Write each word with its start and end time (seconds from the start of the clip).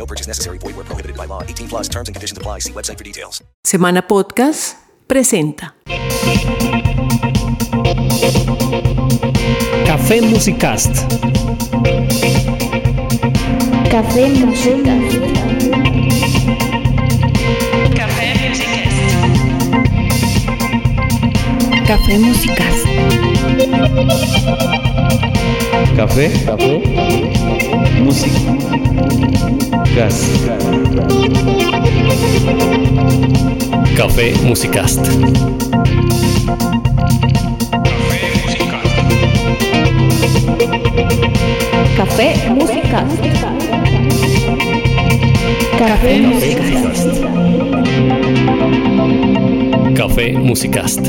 No 0.00 0.06
purchase 0.06 0.26
necessary. 0.26 0.56
Void 0.56 0.76
where 0.76 0.84
prohibited 0.86 1.14
by 1.14 1.26
law. 1.26 1.42
18 1.42 1.68
plus 1.68 1.86
terms 1.86 2.08
and 2.08 2.16
conditions 2.16 2.38
apply. 2.38 2.60
See 2.60 2.72
website 2.72 2.96
for 2.96 3.04
details. 3.04 3.44
Semana 3.62 4.00
Podcast 4.00 4.76
presenta 5.06 5.74
Café 9.84 10.22
Musicast. 10.22 11.04
Café 13.92 14.24
Musicast. 14.40 15.20
Café 21.84 22.16
Musicast. 22.16 22.86
Café. 25.94 26.30
Café. 26.46 27.79
Música. 28.00 28.38
Gas. 29.94 30.26
Café 33.96 34.34
Musicast. 34.42 35.00
Café 41.96 42.34
Musicast. 42.50 43.22
Café 45.78 46.20
Musicast. 46.20 47.06
Café 49.94 50.32
Musicast. 50.38 51.08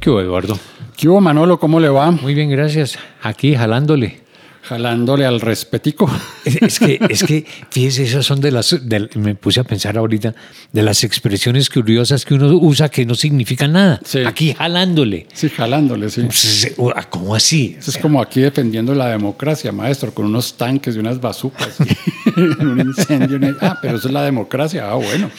¿Qué 0.00 0.10
hubo, 0.10 0.20
Eduardo? 0.20 0.58
¿Qué 0.98 1.08
hubo, 1.08 1.20
Manolo? 1.20 1.60
¿Cómo 1.60 1.78
le 1.78 1.88
va? 1.88 2.10
Muy 2.10 2.34
bien, 2.34 2.50
gracias. 2.50 2.98
Aquí 3.22 3.54
jalándole. 3.54 4.18
Jalándole 4.64 5.24
al 5.24 5.40
respetico. 5.40 6.10
Es, 6.44 6.56
es 6.60 6.78
que, 6.80 6.98
es 7.08 7.22
que, 7.22 7.46
fíjese, 7.70 8.02
esas 8.02 8.26
son 8.26 8.40
de 8.40 8.50
las. 8.50 8.76
de- 8.82 9.08
me 9.14 9.36
puse 9.36 9.60
a 9.60 9.64
pensar 9.64 9.96
ahorita 9.96 10.34
de 10.72 10.82
las 10.82 11.04
expresiones 11.04 11.70
curiosas 11.70 12.24
que 12.24 12.34
uno 12.34 12.48
usa 12.48 12.88
que 12.88 13.06
no 13.06 13.14
significan 13.14 13.72
nada. 13.74 14.00
Sí. 14.04 14.18
Aquí 14.26 14.52
jalándole. 14.54 15.28
Sí, 15.32 15.48
jalándole, 15.48 16.10
sí. 16.10 16.22
Pues, 16.22 16.74
¿Cómo 17.10 17.36
así? 17.36 17.76
Eso 17.78 17.92
es 17.92 17.98
como 17.98 18.20
aquí 18.20 18.40
defendiendo 18.40 18.92
la 18.92 19.06
democracia, 19.08 19.70
maestro, 19.70 20.12
con 20.12 20.26
unos 20.26 20.54
tanques 20.54 20.96
y 20.96 20.98
unas 20.98 21.20
bazucas. 21.20 21.76
un 22.36 22.80
incendio. 22.80 23.38
Ah, 23.60 23.78
pero 23.80 23.98
eso 23.98 24.08
es 24.08 24.14
la 24.14 24.24
democracia. 24.24 24.90
Ah, 24.90 24.94
bueno. 24.96 25.30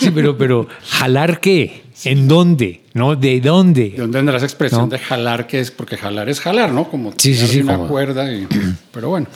Sí, 0.00 0.10
pero, 0.12 0.38
pero, 0.38 0.66
¿jalar 0.88 1.38
qué? 1.38 1.85
¿En 2.04 2.28
dónde? 2.28 2.82
¿No? 2.94 3.16
¿De 3.16 3.40
dónde? 3.40 3.90
¿De 3.90 3.96
dónde 3.98 4.18
vendrá 4.18 4.36
esa 4.36 4.46
expresión 4.46 4.82
No. 4.82 4.86
de 4.88 4.98
jalar? 4.98 5.46
que 5.46 5.60
es? 5.60 5.70
Porque 5.70 5.96
jalar 5.96 6.28
es 6.28 6.40
jalar, 6.40 6.70
¿no? 6.72 6.88
Como 6.90 7.12
Sí, 7.16 7.32
sí, 7.32 7.34
tirar 7.34 7.48
sí, 7.48 7.60
una 7.62 7.76
como- 7.76 7.88
cuerda. 7.88 8.32
y- 8.32 8.46
pero 8.92 9.08
bueno, 9.08 9.26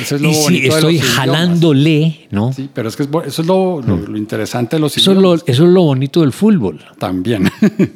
eso 0.00 0.16
es 0.16 0.22
lo 0.22 0.30
Y 0.30 0.34
sí, 0.34 0.42
bonito 0.42 0.62
de 0.62 0.68
estoy 0.80 0.94
los 0.98 1.02
idiomas. 1.04 1.16
jalándole, 1.16 2.26
¿no? 2.30 2.52
Sí, 2.52 2.68
pero 2.74 2.88
es 2.88 2.96
que 2.96 3.04
es 3.04 3.08
eso 3.26 3.42
es 3.42 3.48
lo, 3.48 3.80
lo- 3.82 3.96
lo 3.98 4.18
interesante 4.18 4.76
de 4.76 4.80
los 4.80 4.96
Eso 4.96 5.12
es, 5.12 5.16
lo, 5.16 5.22
idiomas. 5.34 5.44
eso 5.46 5.64
es 5.64 5.70
lo 5.70 5.82
bonito 5.82 6.20
del 6.22 6.32
fútbol. 6.32 6.84
También. 6.98 7.48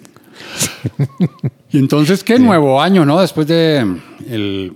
y 1.73 1.79
entonces, 1.79 2.23
¿qué 2.23 2.39
nuevo 2.39 2.81
año, 2.81 3.05
no? 3.05 3.21
Después 3.21 3.47
de 3.47 3.79
el 4.31 4.73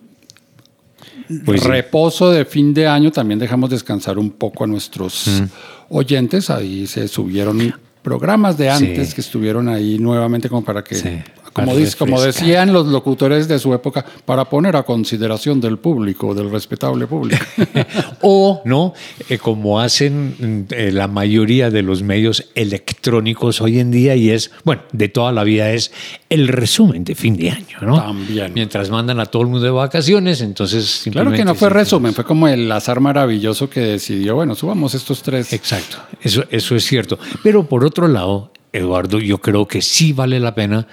Pues 1.45 1.63
reposo 1.63 2.31
de 2.31 2.45
fin 2.45 2.75
de 2.75 2.89
año, 2.89 3.13
también 3.13 3.39
dejamos 3.39 3.71
descansar 3.71 4.19
un 4.19 4.31
poco 4.31 4.65
a 4.65 4.67
nuestros 4.67 5.29
Mm. 5.29 5.95
oyentes. 5.95 6.51
Ahí 6.51 6.89
se 6.89 7.07
subieron 7.07 7.73
programas 8.03 8.57
de 8.57 8.71
antes 8.71 9.09
Sí. 9.09 9.15
que 9.15 9.21
estuvieron 9.21 9.69
ahí 9.69 9.99
nuevamente 9.99 10.49
como 10.49 10.65
para 10.65 10.83
que, 10.83 10.95
Sí, 10.95 11.23
como, 11.53 11.77
dice- 11.77 11.97
como 11.97 12.21
decían 12.21 12.73
los 12.73 12.87
locutores 12.87 13.49
de 13.49 13.59
su 13.59 13.73
época, 13.75 14.05
para 14.25 14.45
poner 14.45 14.77
a 14.77 14.83
consideración 14.85 15.61
del 15.61 15.79
público, 15.79 16.35
del 16.35 16.51
respetable 16.51 17.07
público. 17.07 17.45
O, 18.23 18.63
¿no? 18.65 18.93
Eh, 19.29 19.39
como 19.39 19.81
hacen 19.81 20.67
mm, 20.69 20.75
eh, 20.75 20.93
la 20.93 21.09
mayoría 21.09 21.71
de 21.71 21.83
los 21.83 22.03
medios 22.03 22.51
electrónicos 22.55 23.61
hoy 23.61 23.79
en 23.79 23.91
día, 23.91 24.15
y 24.17 24.31
es, 24.31 24.51
bueno, 24.65 24.83
de 24.93 25.09
toda 25.09 25.33
la 25.33 25.45
vida, 25.45 25.71
es 25.73 25.91
el 26.29 26.49
resumen 26.49 27.05
de 27.05 27.15
fin 27.15 27.37
de 27.37 27.51
año, 27.51 27.79
¿no? 27.83 27.97
También. 28.01 28.53
Mientras 28.55 28.91
mandan 28.91 29.21
a 29.21 29.27
todo 29.27 29.43
el 29.43 29.49
mundo 29.49 29.65
de 29.65 29.71
vacaciones, 29.71 30.41
entonces. 30.41 31.03
Claro 31.11 31.33
que 31.33 31.45
no 31.45 31.55
fue 31.55 31.71
resumen, 31.71 32.15
fue 32.15 32.25
como 32.25 32.47
el 32.49 32.71
azar 32.71 33.01
maravilloso 33.01 33.69
que 33.71 33.81
decidió, 33.81 34.35
bueno, 34.35 34.55
subamos 34.55 34.95
estos 34.95 35.23
tres. 35.23 35.53
Exacto, 35.53 35.99
eso, 36.23 36.45
eso 36.51 36.77
es 36.77 36.85
cierto. 36.85 37.19
Pero 37.43 37.65
por 37.65 37.85
otro 37.85 38.07
lado, 38.09 38.53
Eduardo, 38.73 39.19
yo 39.19 39.39
creo 39.39 39.67
que 39.67 39.83
sí 39.83 40.13
vale 40.13 40.39
la 40.39 40.55
pena 40.55 40.87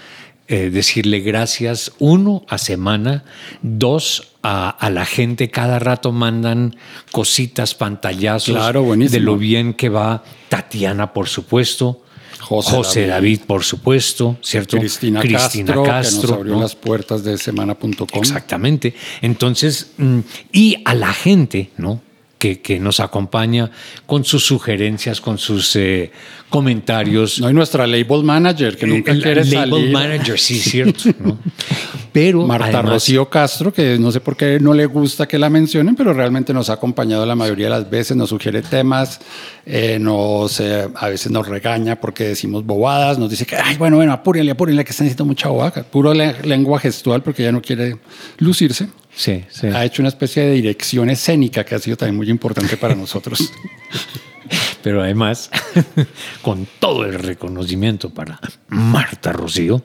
eh, 0.48 0.70
decirle 0.70 1.20
gracias, 1.20 1.92
uno, 2.00 2.44
a 2.48 2.58
semana, 2.58 3.26
dos, 3.62 4.30
a, 4.44 4.70
a 4.70 4.90
la 4.90 5.06
gente. 5.06 5.50
Cada 5.50 5.80
rato 5.80 6.12
mandan 6.12 6.76
cositas, 7.12 7.76
pantallazos 7.76 8.56
Claro, 8.56 8.96
de 8.96 9.20
lo 9.20 9.38
bien 9.38 9.74
que 9.74 9.90
va 9.90 10.24
Tatiana, 10.50 11.14
por 11.14 11.28
supuesto. 11.28 12.04
José 12.40 13.08
David. 13.08 13.10
David. 13.10 13.40
por 13.46 13.64
supuesto, 13.64 14.38
¿cierto? 14.42 14.78
Cristina, 14.78 15.22
Castro, 15.22 15.84
que 15.84 15.90
nos 15.90 16.32
abrió 16.32 16.54
¿no? 16.54 16.62
las 16.62 16.76
puertas 16.76 17.24
de 17.24 17.38
semana.com. 17.38 18.08
Exactamente. 18.14 18.94
Entonces, 19.22 19.92
mm, 19.98 20.20
y 20.54 20.78
a 20.86 20.94
la 20.94 21.12
gente, 21.14 21.72
¿no? 21.78 22.02
Que, 22.38 22.62
que 22.62 22.80
nos 22.80 23.00
acompaña 23.00 23.72
con 24.06 24.24
sus 24.24 24.46
sugerencias, 24.46 25.20
con 25.20 25.40
sus 25.40 25.76
eh, 25.76 26.12
comentarios. 26.50 27.40
No 27.42 27.48
hay 27.48 27.54
nuestra 27.56 27.88
label 27.88 28.24
manager 28.24 28.78
que 28.78 28.86
nunca 28.86 29.12
El 29.12 29.24
quiere 29.24 29.44
label 29.46 29.70
salir. 29.72 29.92
manager, 29.92 30.40
sí, 30.40 30.60
cierto. 30.60 31.10
¿no? 31.20 31.38
Pero 32.12 32.46
Marta 32.46 32.66
además- 32.68 32.86
Rocío 32.94 33.30
Castro, 33.30 33.74
que 33.74 33.98
no 34.00 34.12
sé 34.12 34.20
por 34.22 34.36
qué 34.38 34.60
no 34.60 34.74
le 34.74 34.86
gusta 34.86 35.28
que 35.28 35.38
la 35.40 35.50
mencionen, 35.50 35.96
pero 35.96 36.14
realmente 36.14 36.52
nos 36.54 36.70
ha 36.70 36.74
acompañado 36.74 37.26
la 37.26 37.36
mayoría 37.36 37.66
de 37.68 37.72
las 37.72 37.90
veces, 37.90 38.18
nos 38.18 38.30
sugiere 38.30 38.62
temas, 38.64 39.20
eh, 39.66 39.98
nos, 40.00 40.60
eh, 40.60 40.88
a 40.96 41.10
veces 41.10 41.32
nos 41.32 41.48
regaña 41.48 41.96
porque 42.00 42.24
decimos 42.24 42.66
bobadas, 42.66 43.20
nos 43.20 43.30
dice 43.30 43.46
que, 43.46 43.56
ay, 43.56 43.78
bueno, 43.78 43.98
bueno, 43.98 44.14
apúrenle, 44.14 44.52
apúrenle, 44.52 44.84
que 44.84 44.92
están 44.92 45.06
diciendo 45.06 45.26
mucha 45.26 45.50
bobada. 45.50 45.84
Puro 45.84 46.14
le- 46.14 46.42
lengua 46.44 46.80
gestual 46.80 47.22
porque 47.22 47.44
ella 47.44 47.52
no 47.52 47.62
quiere 47.62 47.98
lucirse. 48.40 48.88
Sí, 49.18 49.44
sí. 49.50 49.68
Ha 49.68 49.84
hecho 49.84 50.02
una 50.04 50.10
especie 50.10 50.44
de 50.44 50.52
dirección 50.54 51.10
escénica 51.10 51.64
que 51.66 51.74
ha 51.76 51.80
sido 51.80 51.98
también 51.98 52.16
muy 52.18 52.30
importante 52.30 52.78
para 52.78 52.94
nosotros. 52.96 53.52
Pero 54.84 55.02
además, 55.02 55.50
con 56.42 56.68
todo 56.80 57.04
el 57.04 57.16
reconocimiento 57.16 58.10
para 58.12 58.40
Marta 58.70 59.34
Rocío, 59.34 59.84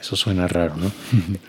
Eso 0.00 0.16
suena 0.16 0.48
raro, 0.48 0.74
¿no? 0.76 0.90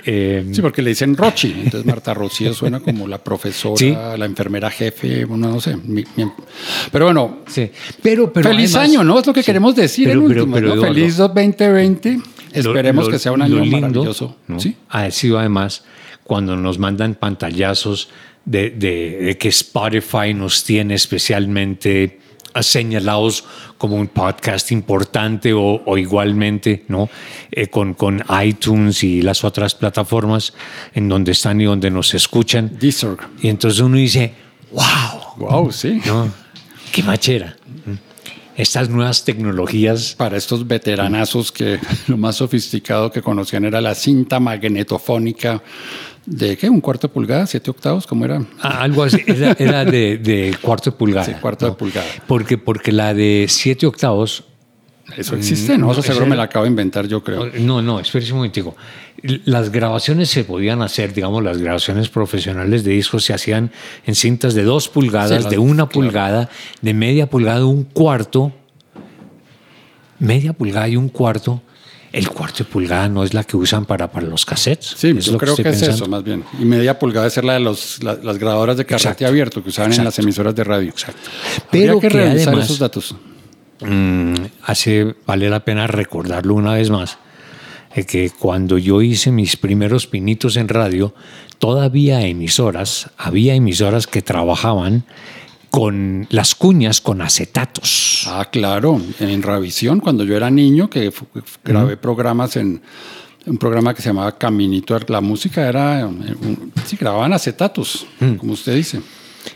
Eh, 0.05 0.45
Sí, 0.51 0.61
porque 0.61 0.81
le 0.83 0.89
dicen 0.91 1.15
Rochi. 1.17 1.51
Entonces 1.63 1.85
Marta 1.87 2.13
Rocío 2.13 2.53
suena 2.53 2.79
como 2.81 3.07
la 3.07 3.17
profesora, 3.17 3.77
Sí. 3.77 3.91
la 3.91 4.25
enfermera 4.25 4.69
jefe, 4.69 5.25
bueno, 5.25 5.49
no 5.49 5.59
sé. 5.59 5.75
mi- 5.75 6.03
mi- 6.15 6.31
Pero 6.91 7.05
bueno, 7.05 7.39
sí. 7.47 7.71
Pero, 8.03 8.31
pero 8.31 8.49
feliz 8.51 8.75
además- 8.75 8.89
año, 8.91 9.03
¿no? 9.03 9.19
Es 9.19 9.25
lo 9.25 9.33
que 9.33 9.41
Sí. 9.41 9.45
queremos 9.47 9.75
decir 9.75 10.07
Pero- 10.07 10.27
pero- 10.27 10.43
último, 10.43 10.55
pero, 10.55 10.75
¿no? 10.75 10.81
Feliz 10.83 11.17
2020. 11.17 12.17
lo- 12.17 12.23
Esperemos 12.53 13.05
lo- 13.05 13.11
que 13.11 13.17
sea 13.19 13.31
un 13.31 13.41
año 13.41 13.59
lindo, 13.59 13.79
maravilloso. 13.81 14.35
¿no? 14.47 14.59
¿Sí? 14.59 14.75
Ha 14.89 15.09
sido 15.09 15.39
además 15.39 15.83
cuando 16.23 16.55
nos 16.55 16.77
mandan 16.79 17.15
pantallazos 17.15 18.09
de, 18.45 18.69
de- 18.71 19.17
de 19.21 19.37
que 19.37 19.49
Spotify 19.49 20.33
nos 20.33 20.63
tiene 20.63 20.95
especialmente 20.95 22.19
señalados 22.61 23.45
como 23.79 23.95
un 23.95 24.07
podcast 24.07 24.71
importante 24.71 25.53
o, 25.53 25.81
o 25.85 25.97
igualmente 25.97 26.85
no 26.87 27.09
Eh, 27.51 27.67
con, 27.67 27.93
con 27.95 28.23
iTunes 28.43 29.03
y 29.03 29.21
las 29.21 29.43
otras 29.43 29.73
plataformas 29.75 30.53
en 30.93 31.09
donde 31.09 31.31
están 31.31 31.59
y 31.61 31.65
donde 31.65 31.89
nos 31.89 32.13
escuchan. 32.13 32.77
Deezer. 32.79 33.17
y 33.41 33.47
entonces 33.49 33.79
uno 33.79 33.97
dice 33.97 34.33
wow 34.71 35.21
Wow, 35.37 35.71
sí. 35.71 35.99
no 36.05 36.31
qué 36.91 37.01
machera. 37.01 37.55
Estas 38.55 38.87
nuevas 38.87 39.23
tecnologías. 39.25 40.13
Para 40.15 40.37
estos 40.37 40.67
veteranazos 40.67 41.51
que 41.51 41.79
lo 42.07 42.17
más 42.17 42.35
sofisticado 42.35 43.09
que 43.11 43.23
conocían 43.23 43.65
era 43.65 43.81
la 43.81 43.95
cinta 43.95 44.39
magnetofónica 44.39 45.63
de 46.25 46.57
¿qué? 46.57 46.69
¿Un 46.69 46.81
cuarto 46.81 47.07
de 47.07 47.13
pulgada? 47.13 47.45
¿Siete 47.47 47.69
octavos? 47.71 48.07
¿Cómo 48.07 48.25
era? 48.25 48.43
Ah, 48.61 48.81
Algo 48.81 49.03
así, 49.03 49.21
era, 49.25 49.55
era 49.59 49.85
de, 49.85 50.17
de 50.17 50.55
cuarto 50.61 50.91
de 50.91 50.97
pulgada. 50.97 51.25
Sí, 51.25 51.33
cuarto 51.41 51.65
de 51.65 51.71
pulgada. 51.73 52.05
Porque, 52.27 52.57
porque 52.57 52.91
la 52.91 53.13
de 53.13 53.45
siete 53.49 53.85
octavos, 53.85 54.45
Eso 55.17 55.35
existe, 55.35 55.77
¿no? 55.77 55.91
Eso 55.91 56.01
seguro 56.01 56.25
me 56.25 56.35
la 56.35 56.43
acabo 56.43 56.63
de 56.65 56.69
inventar, 56.71 57.07
yo 57.07 57.21
creo. 57.23 57.49
no, 57.59 57.81
no, 57.81 57.99
espérese 57.99 58.31
un 58.31 58.37
momentico. 58.37 58.75
Las 59.45 59.69
grabaciones 59.71 60.29
se 60.29 60.43
podían 60.43 60.81
hacer, 60.81 61.13
digamos, 61.13 61.43
las 61.43 61.57
grabaciones 61.57 62.09
profesionales 62.09 62.83
de 62.83 62.91
discos 62.91 63.23
se 63.23 63.33
hacían 63.33 63.71
en 64.05 64.15
cintas 64.15 64.53
de 64.53 64.63
dos 64.63 64.89
pulgadas, 64.89 65.29
Sí, 65.37 65.43
las- 65.43 65.49
de 65.51 65.57
una 65.57 65.87
claro. 65.87 65.89
pulgada, 65.89 66.49
de 66.81 66.93
media 66.93 67.29
pulgada, 67.29 67.65
un 67.65 67.83
cuarto, 67.83 68.51
media 70.19 70.53
pulgada 70.53 70.87
y 70.87 70.95
un 70.95 71.09
cuarto. 71.09 71.61
El 72.13 72.29
cuarto 72.29 72.59
de 72.59 72.65
pulgada 72.65 73.09
no 73.09 73.23
es 73.23 73.33
la 73.33 73.43
que 73.43 73.57
usan 73.57 73.85
para, 73.85 74.09
para 74.11 74.27
los 74.27 74.45
cassettes. 74.45 74.93
Sí, 74.95 75.09
es 75.17 75.25
yo 75.25 75.31
lo 75.33 75.37
creo 75.39 75.55
que, 75.55 75.63
es 75.63 75.67
pensando. 75.69 75.95
eso, 75.95 76.05
más 76.07 76.23
bien. 76.23 76.43
Y 76.59 76.63
media 76.63 76.97
pulgada 76.99 77.25
es 77.27 77.43
la 77.43 77.53
de 77.53 77.59
los, 77.59 78.01
la- 78.03 78.13
las 78.15 78.37
grabadoras 78.37 78.77
de 78.77 78.85
carrete 78.85 79.07
Exacto. 79.09 79.27
abierto 79.27 79.63
que 79.63 79.69
usaban 79.69 79.91
en 79.93 80.03
las 80.05 80.17
emisoras 80.19 80.53
de 80.55 80.63
radio. 80.63 80.89
Exacto. 80.91 81.29
Habría 81.67 81.87
Pero 81.87 81.99
que, 81.99 82.07
además- 82.19 82.65
esos 82.65 82.77
datos. 82.79 83.15
Mm, 83.81 84.35
hace, 84.63 85.15
vale 85.25 85.49
la 85.49 85.65
pena 85.65 85.87
recordarlo 85.87 86.53
una 86.53 86.75
vez 86.75 86.89
más, 86.89 87.17
eh, 87.95 88.05
que 88.05 88.29
cuando 88.29 88.77
yo 88.77 89.01
hice 89.01 89.31
mis 89.31 89.57
primeros 89.57 90.05
pinitos 90.07 90.55
en 90.55 90.69
radio, 90.69 91.13
todavía 91.57 92.21
emisoras, 92.21 93.09
había 93.17 93.55
emisoras 93.55 94.05
que 94.07 94.21
trabajaban 94.21 95.03
con 95.73 96.27
las 96.29 96.53
cuñas 96.53 97.01
con 97.01 97.19
acetatos. 97.23 98.25
Ah, 98.27 98.47
claro. 98.51 99.01
En 99.19 99.41
Ravisión, 99.41 100.01
cuando 100.01 100.23
yo 100.23 100.37
era 100.37 100.51
niño, 100.51 100.87
que 100.87 101.11
grabé 101.65 101.97
programas 101.97 102.55
en 102.57 102.79
un 103.47 103.57
programa 103.57 103.95
que 103.95 104.03
se 104.03 104.09
llamaba 104.09 104.37
Caminito. 104.37 104.95
La 105.07 105.19
música 105.19 105.67
era, 105.67 106.05
un- 106.05 106.71
sí, 106.85 106.95
grababan 106.95 107.33
acetatos, 107.33 108.05
Mm. 108.19 108.33
como 108.35 108.53
usted 108.53 108.75
dice. 108.75 109.01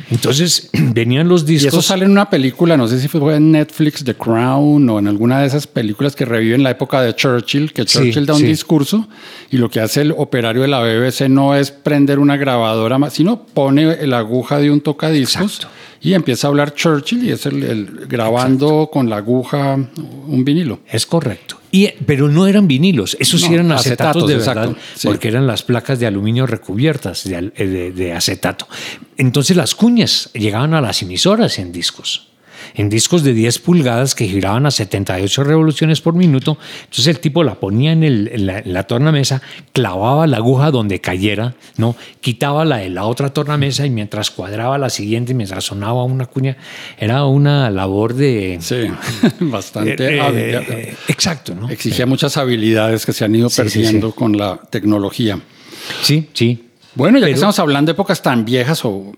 Entonces 0.10 0.72
venían 0.74 1.30
los 1.30 1.48
Y 1.48 1.56
eso 1.58 1.66
discos. 1.68 1.86
sale 1.86 2.06
en 2.06 2.12
una 2.12 2.32
película, 2.32 2.76
no 2.76 2.88
sé 2.88 3.00
si 3.00 3.08
fue 3.08 3.36
en 3.36 3.52
Netflix, 3.52 4.04
The 4.04 4.16
Crown, 4.16 4.90
o 4.90 4.98
en 4.98 5.08
alguna 5.08 5.42
de 5.42 5.46
esas 5.48 5.68
películas 5.68 6.16
que 6.16 6.26
reviven 6.26 6.64
la 6.64 6.72
época 6.72 7.00
de 7.04 7.16
Churchill, 7.16 7.72
que 7.74 7.84
Sí, 7.84 8.00
Churchill 8.00 8.26
da 8.26 8.34
un 8.34 8.40
sí. 8.40 8.48
discurso 8.48 9.08
y 9.52 9.58
lo 9.58 9.70
que 9.70 9.82
hace 9.82 10.02
el 10.02 10.16
operario 10.18 10.64
de 10.64 10.68
la 10.68 10.80
BBC 10.82 11.30
no 11.30 11.56
es 11.56 11.70
prender 11.70 12.18
una 12.18 12.38
grabadora 12.38 12.98
más, 12.98 13.14
sino 13.14 13.44
pone 13.44 14.08
la 14.08 14.18
aguja 14.18 14.58
de 14.58 14.72
un 14.72 14.82
tocadiscos 14.82 15.58
Exacto. 15.58 15.78
Y 16.08 16.14
empieza 16.14 16.48
a 16.48 16.50
hablar 16.50 16.74
Churchill 16.74 17.24
y 17.26 17.32
es 17.32 17.46
el, 17.46 17.64
el- 17.64 17.86
grabando 18.08 18.90
con 18.92 19.10
la 19.10 19.18
aguja 19.18 19.76
un 19.76 20.44
vinilo. 20.46 20.80
Es 20.90 21.06
correcto. 21.06 21.60
Y, 21.72 21.90
pero 22.06 22.30
no 22.30 22.48
eran 22.48 22.66
vinilos, 22.68 23.18
esos 23.20 23.42
sí 23.42 23.54
eran 23.54 23.72
acetatos, 23.74 24.24
acetatos, 24.24 24.28
de 24.30 24.36
exacto, 24.36 24.60
verdad, 24.62 24.76
sí. 24.96 25.08
porque 25.08 25.28
eran 25.28 25.46
las 25.48 25.64
placas 25.64 26.00
de 26.00 26.08
aluminio 26.08 26.48
recubiertas 26.48 27.26
de, 27.26 27.52
eh, 27.56 27.68
de- 27.68 27.92
de 27.92 28.14
acetato. 28.14 28.68
Entonces 29.18 29.58
las 29.58 29.76
cuñas 29.76 30.30
llegaban 30.34 30.74
a 30.74 30.80
las 30.82 31.02
emisoras 31.02 31.60
en 31.60 31.72
discos, 31.74 32.27
en 32.76 32.90
discos 32.90 33.24
de 33.24 33.34
10 33.34 33.60
pulgadas 33.60 34.16
que 34.16 34.28
giraban 34.28 34.66
a 34.66 34.72
78 34.72 35.44
revoluciones 35.44 36.02
por 36.02 36.14
minuto. 36.14 36.58
Entonces 36.84 37.08
el 37.08 37.20
tipo 37.20 37.44
la 37.44 37.56
ponía 37.56 37.92
en, 37.92 38.04
el- 38.04 38.30
en 38.34 38.46
la, 38.46 38.60
en 38.60 38.74
la 38.74 38.84
tornamesa, 38.84 39.42
clavaba 39.74 40.28
la 40.28 40.38
aguja 40.38 40.72
donde 40.72 41.00
cayera, 41.02 41.56
¿no? 41.78 41.96
quitaba 42.22 42.66
la 42.66 42.78
de 42.78 42.90
la 42.90 43.06
otra 43.06 43.30
tornamesa 43.34 43.86
y 43.86 43.90
mientras 43.90 44.32
cuadraba 44.32 44.78
la 44.78 44.90
siguiente, 44.90 45.34
mientras 45.34 45.64
sonaba 45.66 46.04
una 46.04 46.26
cuña, 46.26 46.58
era 46.98 47.26
una 47.26 47.70
labor 47.70 48.14
de... 48.14 48.58
Sí, 48.62 48.88
bastante. 49.40 50.16
Eh, 50.16 50.22
hábil. 50.22 50.40
eh, 50.40 50.96
exacto, 51.08 51.56
¿no? 51.56 51.70
Exigía 51.70 52.06
muchas 52.06 52.38
habilidades 52.38 53.06
que 53.06 53.14
se 53.14 53.26
han 53.26 53.36
ido 53.36 53.50
Sí, 53.50 53.56
sí, 53.56 53.62
perdiendo 53.62 54.08
sí. 54.10 54.14
con 54.16 54.38
la 54.38 54.60
tecnología. 54.70 55.40
Sí, 56.02 56.28
sí. 56.34 56.64
Bueno, 56.96 57.20
ya 57.20 57.26
que 57.26 57.30
Pero- 57.32 57.36
estamos 57.36 57.60
hablando 57.60 57.90
de 57.90 57.94
épocas 57.94 58.22
tan 58.22 58.44
viejas 58.44 58.84
o 58.84 59.14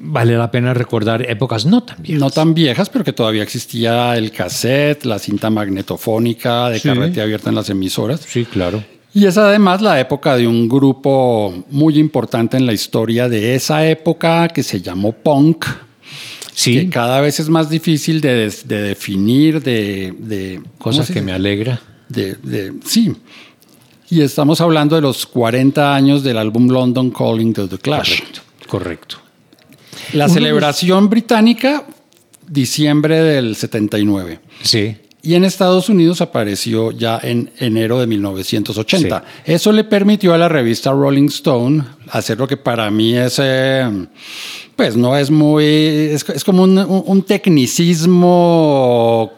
Vale 0.00 0.36
la 0.36 0.50
pena 0.50 0.72
recordar 0.74 1.28
épocas 1.28 1.66
no 1.66 1.82
tan 1.82 2.00
viejas. 2.02 2.20
no 2.20 2.30
tan 2.30 2.54
viejas, 2.54 2.88
pero 2.88 3.04
que 3.04 3.12
todavía 3.12 3.42
existía 3.42 4.16
el 4.16 4.30
cassette, 4.30 5.04
la 5.04 5.18
cinta 5.18 5.50
magnetofónica 5.50 6.70
de 6.70 6.78
Sí. 6.78 6.88
carrete 6.88 7.20
abierta 7.20 7.48
en 7.48 7.56
las 7.56 7.68
emisoras. 7.70 8.20
Sí, 8.20 8.44
claro. 8.44 8.82
Y 9.12 9.26
es 9.26 9.36
además 9.38 9.82
la 9.82 9.98
época 9.98 10.36
de 10.36 10.46
un 10.46 10.68
grupo 10.68 11.64
muy 11.70 11.98
importante 11.98 12.56
en 12.56 12.66
la 12.66 12.72
historia 12.72 13.28
de 13.28 13.54
esa 13.56 13.86
época 13.88 14.46
que 14.48 14.62
se 14.62 14.80
llamó 14.80 15.12
punk, 15.12 15.64
que 15.64 15.70
Sí, 16.54 16.88
cada 16.88 17.20
vez 17.20 17.40
es 17.40 17.48
más 17.48 17.68
difícil 17.70 18.20
de, 18.20 18.52
de 18.64 18.82
definir, 18.82 19.62
de... 19.62 20.14
de 20.18 20.60
cosa 20.78 20.98
¿cómo 20.98 21.06
se 21.06 21.12
que 21.14 21.22
me 21.22 21.32
alegra. 21.32 21.80
de, 22.08 22.34
de- 22.42 22.74
sí. 22.84 23.12
Y 24.10 24.20
estamos 24.22 24.60
hablando 24.60 24.94
de 24.96 25.02
los 25.02 25.26
40 25.26 25.94
años 25.94 26.22
del 26.22 26.38
álbum 26.38 26.68
London 26.68 27.10
Calling 27.10 27.52
de 27.52 27.66
The 27.68 27.78
Clash. 27.78 28.20
Correcto, 28.20 28.40
correcto. 28.68 29.16
La 30.12 30.28
celebración 30.28 31.08
británica, 31.10 31.84
diciembre 32.48 33.22
del 33.22 33.56
79. 33.56 34.40
Sí, 34.62 34.96
Y 35.22 35.34
en 35.34 35.44
Estados 35.44 35.88
Unidos 35.88 36.20
apareció 36.20 36.90
ya 36.92 37.18
en 37.22 37.50
enero 37.58 37.98
de 38.00 38.06
1980. 38.06 39.24
Eso 39.44 39.72
le 39.72 39.84
permitió 39.84 40.32
a 40.32 40.38
la 40.38 40.48
revista 40.48 40.90
Rolling 40.92 41.26
Stone 41.26 41.84
hacer 42.10 42.38
lo 42.38 42.46
que 42.46 42.56
para 42.56 42.90
mí 42.90 43.14
es, 43.16 43.38
eh, 43.42 44.06
pues 44.76 44.96
no 44.96 45.16
es 45.16 45.30
muy, 45.30 45.64
es, 45.66 46.24
es 46.28 46.44
como 46.44 46.62
un, 46.62 46.78
un- 46.78 47.02
un 47.04 47.22
tecnicismo 48.18 49.32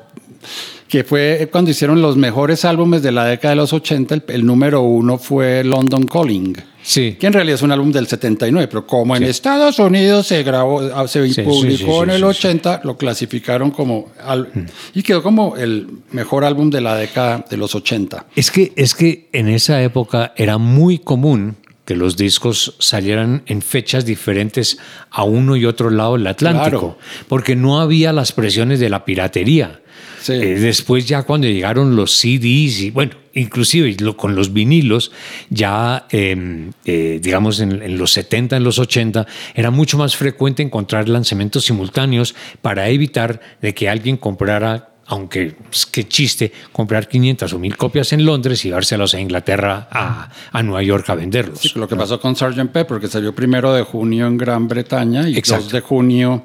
que 0.88 1.04
fue 1.04 1.48
cuando 1.50 1.70
hicieron 1.70 2.02
los 2.02 2.16
mejores 2.16 2.64
álbumes 2.64 3.02
de 3.02 3.12
la 3.12 3.24
década 3.24 3.50
de 3.52 3.56
los 3.56 3.72
80, 3.72 4.14
el, 4.14 4.22
el 4.28 4.44
número 4.46 4.82
uno 4.82 5.18
fue 5.18 5.62
London 5.64 6.04
Calling. 6.06 6.56
Sí. 6.82 7.16
Que 7.18 7.26
en 7.26 7.32
realidad 7.32 7.56
es 7.56 7.62
un 7.62 7.72
álbum 7.72 7.92
del 7.92 8.06
79, 8.06 8.68
pero 8.68 8.86
como 8.86 9.16
en 9.16 9.22
Estados 9.24 9.78
Unidos 9.78 10.26
se 10.26 10.42
grabó, 10.42 10.80
ah, 10.80 11.06
se 11.08 11.28
Sí, 11.32 11.42
publicó 11.42 12.04
en 12.04 12.10
el 12.10 12.18
sí, 12.18 12.24
80, 12.24 12.80
lo 12.84 12.96
clasificaron 12.96 13.70
como 13.70 14.10
al- 14.24 14.48
y 14.94 15.02
quedó 15.02 15.22
como 15.22 15.56
el 15.56 15.88
mejor 16.12 16.44
álbum 16.44 16.70
de 16.70 16.80
la 16.80 16.96
década 16.96 17.44
de 17.48 17.56
los 17.56 17.74
80. 17.74 18.26
Es 18.36 18.50
que, 18.50 18.72
es 18.76 18.94
que 18.94 19.28
en 19.32 19.48
esa 19.48 19.82
época 19.82 20.32
era 20.36 20.58
muy 20.58 20.98
común 20.98 21.56
que 21.84 21.96
los 21.96 22.16
discos 22.16 22.76
salieran 22.78 23.42
en 23.46 23.62
fechas 23.62 24.04
diferentes 24.04 24.78
a 25.10 25.24
uno 25.24 25.56
y 25.56 25.64
otro 25.66 25.90
lado 25.90 26.12
del 26.16 26.26
Atlántico, 26.28 26.78
Claro. 26.78 26.98
porque 27.28 27.56
no 27.56 27.80
había 27.80 28.12
las 28.12 28.30
presiones 28.32 28.78
de 28.78 28.88
la 28.90 29.04
piratería. 29.04 29.80
Sí. 30.20 30.34
Eh, 30.34 30.58
después 30.60 31.06
ya 31.06 31.22
cuando 31.22 31.46
llegaron 31.48 31.96
los 31.96 32.12
CDs 32.12 32.80
y 32.80 32.90
bueno, 32.90 33.12
inclusive 33.34 33.96
lo- 34.00 34.16
con 34.16 34.34
los 34.34 34.52
vinilos, 34.52 35.12
ya 35.48 36.06
eh, 36.10 36.70
eh, 36.84 37.18
digamos 37.22 37.60
en, 37.60 37.82
en 37.82 37.96
los 37.98 38.12
70, 38.12 38.56
en 38.56 38.64
los 38.64 38.78
80, 38.78 39.26
era 39.54 39.70
mucho 39.70 39.96
más 39.98 40.16
frecuente 40.16 40.62
encontrar 40.62 41.08
lanzamientos 41.08 41.64
simultáneos 41.64 42.34
para 42.62 42.88
evitar 42.88 43.40
de 43.62 43.72
que 43.74 43.88
alguien 43.88 44.16
comprara 44.16 44.86
aunque 45.12 45.56
pues, 45.68 45.86
qué 45.86 46.06
chiste, 46.06 46.52
comprar 46.70 47.08
500 47.08 47.52
o 47.54 47.58
1000 47.58 47.76
copias 47.76 48.12
en 48.12 48.24
Londres 48.24 48.64
y 48.64 48.68
llevárselas 48.68 49.12
a 49.12 49.20
Inglaterra, 49.20 49.88
a, 49.90 50.30
a 50.52 50.62
Nueva 50.62 50.84
York 50.84 51.10
a 51.10 51.16
venderlos. 51.16 51.58
Sí, 51.58 51.72
lo 51.74 51.88
que 51.88 51.96
pasó 51.96 52.20
con 52.20 52.36
Sgt. 52.36 52.68
Pepper, 52.72 53.00
que 53.00 53.08
salió 53.08 53.34
primero 53.34 53.74
de 53.74 53.82
junio 53.82 54.28
en 54.28 54.36
Gran 54.36 54.68
Bretaña 54.68 55.28
y 55.28 55.36
Exacto. 55.36 55.64
2 55.64 55.72
de 55.72 55.80
junio 55.80 56.44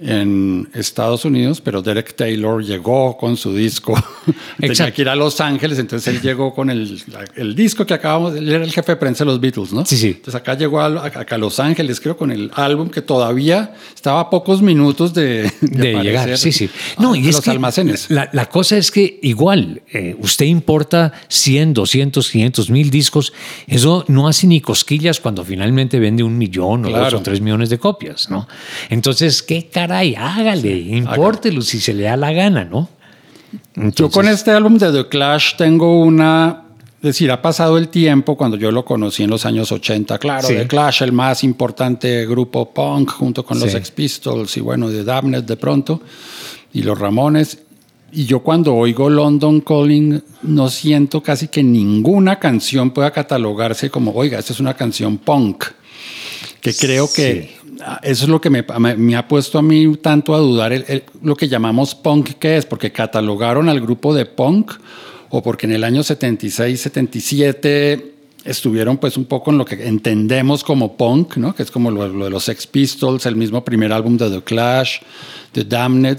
en 0.00 0.68
Estados 0.74 1.24
Unidos, 1.24 1.60
pero 1.60 1.82
Derek 1.82 2.14
Taylor 2.14 2.62
llegó 2.64 3.16
con 3.16 3.36
su 3.36 3.54
disco. 3.54 3.94
Tenía 4.58 4.92
que 4.92 5.02
ir 5.02 5.08
a 5.08 5.16
Los 5.16 5.40
Ángeles, 5.40 5.78
entonces 5.78 6.14
él 6.14 6.20
llegó 6.20 6.54
con 6.54 6.70
el, 6.70 7.02
el 7.36 7.54
disco 7.54 7.84
que 7.86 7.94
acabamos, 7.94 8.34
él 8.36 8.48
era 8.48 8.64
el 8.64 8.72
jefe 8.72 8.92
de 8.92 8.96
prensa 8.96 9.24
de 9.24 9.30
los 9.30 9.40
Beatles, 9.40 9.72
¿no? 9.72 9.84
Sí, 9.84 9.96
sí. 9.96 10.08
Entonces 10.08 10.34
acá 10.34 10.54
llegó 10.54 10.80
a, 10.80 11.06
acá 11.06 11.34
a 11.34 11.38
Los 11.38 11.58
Ángeles, 11.60 12.00
creo, 12.00 12.16
con 12.16 12.30
el 12.30 12.50
álbum 12.54 12.88
que 12.90 13.02
todavía 13.02 13.74
estaba 13.94 14.20
a 14.20 14.30
pocos 14.30 14.62
minutos 14.62 15.14
de, 15.14 15.50
de 15.60 15.94
llegar, 16.02 16.36
sí, 16.38 16.52
sí. 16.52 16.70
a- 16.96 17.02
No, 17.02 17.14
y 17.14 17.26
a 17.26 17.28
es 17.30 17.34
los 17.36 17.44
que 17.44 17.50
almacenes. 17.50 18.10
La, 18.10 18.28
la 18.32 18.46
cosa 18.48 18.76
es 18.76 18.90
que 18.90 19.18
igual, 19.22 19.82
eh, 19.92 20.16
usted 20.20 20.46
importa 20.46 21.12
100, 21.28 21.74
200, 21.74 22.30
500 22.30 22.70
mil 22.70 22.90
discos, 22.90 23.32
eso 23.66 24.04
no 24.08 24.28
hace 24.28 24.46
ni 24.46 24.60
cosquillas 24.60 25.20
cuando 25.20 25.44
finalmente 25.44 25.98
vende 25.98 26.22
un 26.22 26.36
millón 26.38 26.84
o 26.86 26.90
dos 26.90 27.14
o 27.14 27.20
tres 27.22 27.40
millones 27.40 27.70
de 27.70 27.78
copias, 27.78 28.28
¿no? 28.30 28.46
Entonces, 28.90 29.42
¿qué 29.46 29.68
caray? 29.72 30.14
Hágale, 30.14 30.76
impórtelo 30.78 31.62
si 31.62 31.80
se 31.80 31.94
le 31.94 32.04
da 32.04 32.16
la 32.16 32.32
gana, 32.32 32.64
¿no? 32.64 32.88
Yo 33.74 34.10
con 34.10 34.28
este 34.28 34.50
álbum 34.50 34.78
de 34.78 34.92
The 34.92 35.08
Clash 35.08 35.56
tengo 35.56 36.00
una... 36.00 36.62
Es 36.96 37.10
decir, 37.10 37.30
ha 37.30 37.40
pasado 37.40 37.78
el 37.78 37.88
tiempo 37.88 38.36
cuando 38.36 38.56
yo 38.56 38.72
lo 38.72 38.84
conocí 38.84 39.22
en 39.22 39.30
los 39.30 39.46
años 39.46 39.70
80. 39.70 40.18
Claro, 40.18 40.48
Sí. 40.48 40.54
The 40.54 40.66
Clash, 40.66 41.02
el 41.02 41.12
más 41.12 41.44
importante 41.44 42.26
grupo 42.26 42.72
punk, 42.72 43.10
junto 43.10 43.44
con 43.44 43.60
los. 43.60 43.70
Sex 43.70 43.90
Pistols 43.92 44.56
y 44.56 44.60
bueno, 44.60 44.88
The 44.88 45.04
Damned 45.04 45.44
de 45.44 45.56
pronto, 45.56 46.00
y 46.72 46.82
los 46.82 46.98
Ramones. 46.98 47.58
Y 48.12 48.24
yo 48.24 48.40
cuando 48.40 48.74
oigo 48.74 49.10
London 49.10 49.60
Calling 49.60 50.22
no 50.42 50.70
siento 50.70 51.22
casi 51.22 51.48
que 51.48 51.62
ninguna 51.62 52.38
canción 52.38 52.90
pueda 52.90 53.12
catalogarse 53.12 53.90
como, 53.90 54.12
oiga, 54.12 54.38
esta 54.38 54.52
es 54.52 54.58
una 54.58 54.74
canción 54.74 55.18
punk. 55.18 55.64
Que 56.60 56.74
creo 56.74 57.08
que 57.14 57.55
eso 58.02 58.24
es 58.24 58.28
lo 58.28 58.40
que 58.40 58.50
me, 58.50 58.64
me- 58.96 59.16
ha 59.16 59.26
puesto 59.28 59.58
a 59.58 59.62
mí 59.62 59.96
tanto 59.96 60.34
a 60.34 60.38
dudar 60.38 60.72
lo 61.22 61.34
que 61.36 61.48
llamamos 61.48 61.94
punk, 61.94 62.30
¿qué 62.38 62.56
es? 62.56 62.66
Porque 62.66 62.92
catalogaron 62.92 63.68
al 63.68 63.80
grupo 63.80 64.14
de 64.14 64.26
punk 64.26 64.72
o 65.30 65.42
porque 65.42 65.66
en 65.66 65.72
el 65.72 65.84
año 65.84 66.02
76, 66.02 66.80
77 66.80 68.12
estuvieron 68.44 68.96
pues 68.98 69.16
un 69.16 69.24
poco 69.24 69.50
en 69.50 69.58
lo 69.58 69.64
que 69.64 69.86
entendemos 69.86 70.62
como 70.62 70.96
punk, 70.96 71.36
¿no? 71.36 71.54
Que 71.54 71.64
es 71.64 71.70
como 71.70 71.90
lo, 71.90 72.06
lo 72.08 72.24
de 72.26 72.30
los 72.30 72.44
Sex 72.44 72.66
Pistols, 72.66 73.26
el 73.26 73.34
mismo 73.36 73.64
primer 73.64 73.92
álbum 73.92 74.16
de 74.16 74.30
The 74.30 74.42
Clash, 74.42 74.98
The 75.52 75.64
Damned. 75.64 76.18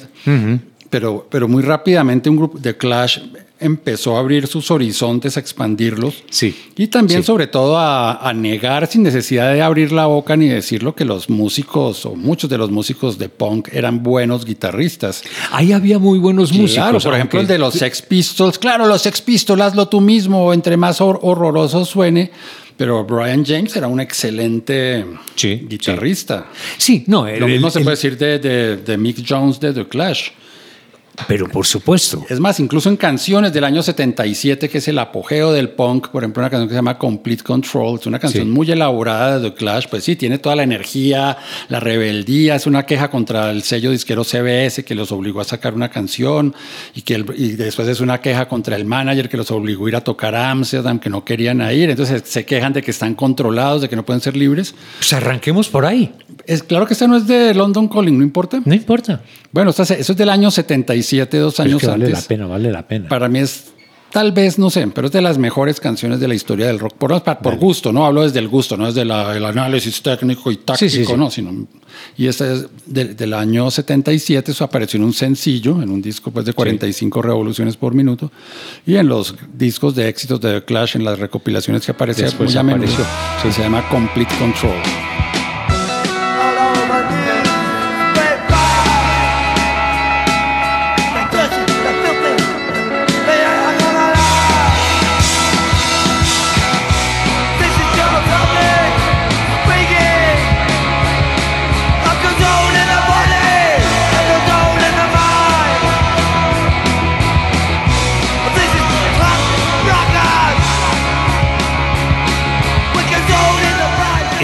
Pero, 0.89 1.27
pero 1.29 1.47
muy 1.47 1.63
rápidamente 1.63 2.29
un 2.29 2.37
grupo 2.37 2.57
de 2.59 2.77
Clash 2.77 3.19
empezó 3.59 4.15
a 4.15 4.19
abrir 4.19 4.45
sus 4.45 4.69
horizontes, 4.69 5.35
a 5.35 5.39
expandirlos. 5.39 6.23
Sí. 6.29 6.55
Y 6.77 6.87
también, 6.87 7.21
Sí. 7.21 7.25
sobre 7.25 7.47
todo, 7.47 7.77
a, 7.77 8.13
a 8.29 8.31
negar 8.33 8.85
sin 8.87 9.01
necesidad 9.03 9.51
de 9.51 9.61
abrir 9.63 9.91
la 9.91 10.05
boca 10.05 10.37
ni 10.37 10.47
decirlo 10.47 10.93
que 10.95 11.05
los 11.05 11.29
músicos 11.29 12.05
o 12.05 12.15
muchos 12.15 12.49
de 12.49 12.57
los 12.59 12.69
músicos 12.69 13.17
de 13.17 13.29
punk 13.29 13.69
eran 13.73 14.03
buenos 14.03 14.45
guitarristas. 14.45 15.23
Ahí 15.51 15.73
había 15.73 15.97
muy 15.97 16.19
buenos 16.19 16.51
músicos. 16.53 16.75
Claro, 16.83 16.99
por 16.99 17.15
ejemplo, 17.15 17.39
el 17.41 17.47
de 17.47 17.57
los 17.57 17.73
Sex 17.73 18.01
Pistols. 18.03 18.59
Claro, 18.59 18.85
los 18.85 19.01
Sex 19.01 19.21
Pistols, 19.21 19.61
hazlo 19.61 19.87
tú 19.87 20.01
mismo, 20.01 20.53
entre 20.53 20.77
más 20.77 21.01
hor- 21.01 21.19
horroroso 21.23 21.83
suene. 21.83 22.31
Pero 22.77 23.03
Brian 23.05 23.43
James 23.43 23.75
era 23.75 23.87
un 23.87 23.99
excelente 23.99 25.03
Sí, 25.35 25.65
guitarrista. 25.67 26.45
Sí, 26.77 27.03
no, 27.07 27.27
el- 27.27 27.39
Lo 27.39 27.47
mismo 27.47 27.67
el- 27.67 27.73
se 27.73 27.79
el- 27.79 27.83
puede 27.85 27.95
decir 27.95 28.17
de, 28.19 28.37
de- 28.37 28.77
de 28.77 28.97
Mick 28.99 29.25
Jones 29.27 29.59
de 29.59 29.73
The 29.73 29.87
Clash. 29.87 30.29
Pero 31.27 31.47
por 31.47 31.65
supuesto. 31.65 32.25
Es 32.29 32.39
más, 32.39 32.59
incluso 32.59 32.89
en 32.89 32.97
canciones 32.97 33.51
del 33.53 33.63
año 33.63 33.81
77, 33.81 34.69
que 34.69 34.77
es 34.77 34.87
el 34.87 34.99
apogeo 34.99 35.51
del 35.51 35.69
punk, 35.69 36.09
por 36.09 36.23
ejemplo, 36.23 36.41
una 36.41 36.49
canción 36.49 36.67
que 36.67 36.73
se 36.73 36.77
llama 36.77 36.97
Complete 36.97 37.43
Control, 37.43 37.97
es 37.99 38.05
una 38.05 38.19
canción 38.19 38.45
Sí. 38.45 38.49
muy 38.51 38.69
elaborada 38.69 39.39
de 39.39 39.49
The 39.49 39.55
Clash, 39.55 39.85
pues 39.89 40.03
sí, 40.03 40.15
tiene 40.15 40.37
toda 40.37 40.55
la 40.55 40.63
energía, 40.63 41.37
la 41.69 41.79
rebeldía, 41.79 42.55
es 42.55 42.67
una 42.67 42.85
queja 42.85 43.09
contra 43.09 43.49
el 43.51 43.63
sello 43.63 43.89
disquero 43.91 44.23
CBS 44.23 44.83
que 44.83 44.93
los 44.95 45.11
obligó 45.11 45.41
a 45.41 45.43
sacar 45.43 45.73
una 45.73 45.89
canción 45.89 46.53
y, 46.93 47.01
que 47.01 47.15
el- 47.15 47.25
y 47.35 47.49
después 47.53 47.87
es 47.87 47.99
una 47.99 48.19
queja 48.21 48.47
contra 48.47 48.75
el 48.75 48.85
manager 48.85 49.27
que 49.29 49.37
los 49.37 49.49
obligó 49.51 49.85
a 49.85 49.89
ir 49.89 49.95
a 49.95 50.01
tocar 50.01 50.35
a 50.35 50.51
Amsterdam, 50.51 50.99
que 50.99 51.09
no 51.09 51.25
querían 51.25 51.61
ir, 51.71 51.89
entonces 51.89 52.23
se 52.25 52.45
quejan 52.45 52.73
de 52.73 52.83
que 52.83 52.91
están 52.91 53.15
controlados, 53.15 53.81
de 53.81 53.89
que 53.89 53.95
no 53.95 54.05
pueden 54.05 54.21
ser 54.21 54.37
libres. 54.37 54.75
Pues 54.99 55.13
arranquemos 55.13 55.67
por 55.69 55.85
ahí. 55.85 56.13
Es 56.45 56.61
claro 56.63 56.85
que 56.85 56.93
esta 56.93 57.07
no 57.07 57.17
es 57.17 57.25
de 57.27 57.53
London 57.53 57.87
Calling, 57.87 58.17
no 58.17 58.23
importa. 58.23 58.61
No 58.63 58.73
importa. 58.75 59.21
Bueno, 59.51 59.71
esta- 59.71 59.83
eso 59.83 60.11
es 60.11 60.17
del 60.17 60.29
año 60.29 60.51
77, 60.51 61.06
dos 61.15 61.55
Pero 61.55 61.69
años 61.69 61.75
es 61.75 61.81
que 61.81 61.87
vale 61.87 62.05
antes. 62.05 62.21
la 62.23 62.27
pena, 62.27 62.45
vale 62.47 62.71
la 62.71 62.87
pena. 62.87 63.07
Para 63.09 63.27
mí 63.29 63.39
es, 63.39 63.65
tal 64.11 64.31
vez, 64.31 64.57
no 64.59 64.69
sé, 64.69 64.87
pero 64.87 65.07
es 65.07 65.13
de 65.13 65.21
las 65.21 65.37
mejores 65.37 65.79
canciones 65.79 66.19
de 66.19 66.27
la 66.27 66.35
historia 66.35 66.67
del 66.67 66.79
rock. 66.79 66.93
Por, 66.95 67.21
por 67.41 67.55
gusto, 67.57 67.91
¿no? 67.93 68.05
Hablo 68.05 68.23
desde 68.23 68.39
el 68.39 68.47
gusto, 68.47 68.75
no 68.77 68.85
desde 68.87 69.05
la- 69.05 69.35
el 69.35 69.45
análisis 69.45 70.01
técnico 70.01 70.51
y 70.51 70.57
táctico, 70.57 70.77
Sí, 70.77 70.89
sí, 70.89 71.05
sí. 71.05 71.13
¿no? 71.15 71.29
Sino, 71.31 71.67
y 72.17 72.27
esta 72.27 72.51
es 72.51 72.67
de- 72.85 73.13
del 73.15 73.33
año 73.33 73.69
77, 73.71 74.51
eso 74.51 74.63
apareció 74.63 74.97
en 74.97 75.03
un 75.05 75.13
sencillo, 75.13 75.81
en 75.81 75.89
un 75.89 76.01
disco 76.01 76.31
pues, 76.31 76.45
de 76.45 76.53
45 76.53 77.21
revoluciones 77.21 77.75
por 77.77 77.93
minuto. 77.93 78.31
Y 78.85 78.95
en 78.95 79.07
los 79.07 79.35
discos 79.53 79.95
de 79.95 80.07
éxitos 80.09 80.39
de 80.41 80.59
The 80.61 80.65
Clash, 80.65 80.95
en 80.95 81.03
las 81.05 81.17
recopilaciones 81.19 81.85
que 81.85 81.93
Después 81.93 82.53
muy 82.63 82.73
apareció, 82.73 83.05
se 83.51 83.61
llama 83.61 83.87
Complete 83.89 84.33
Control. 84.39 85.06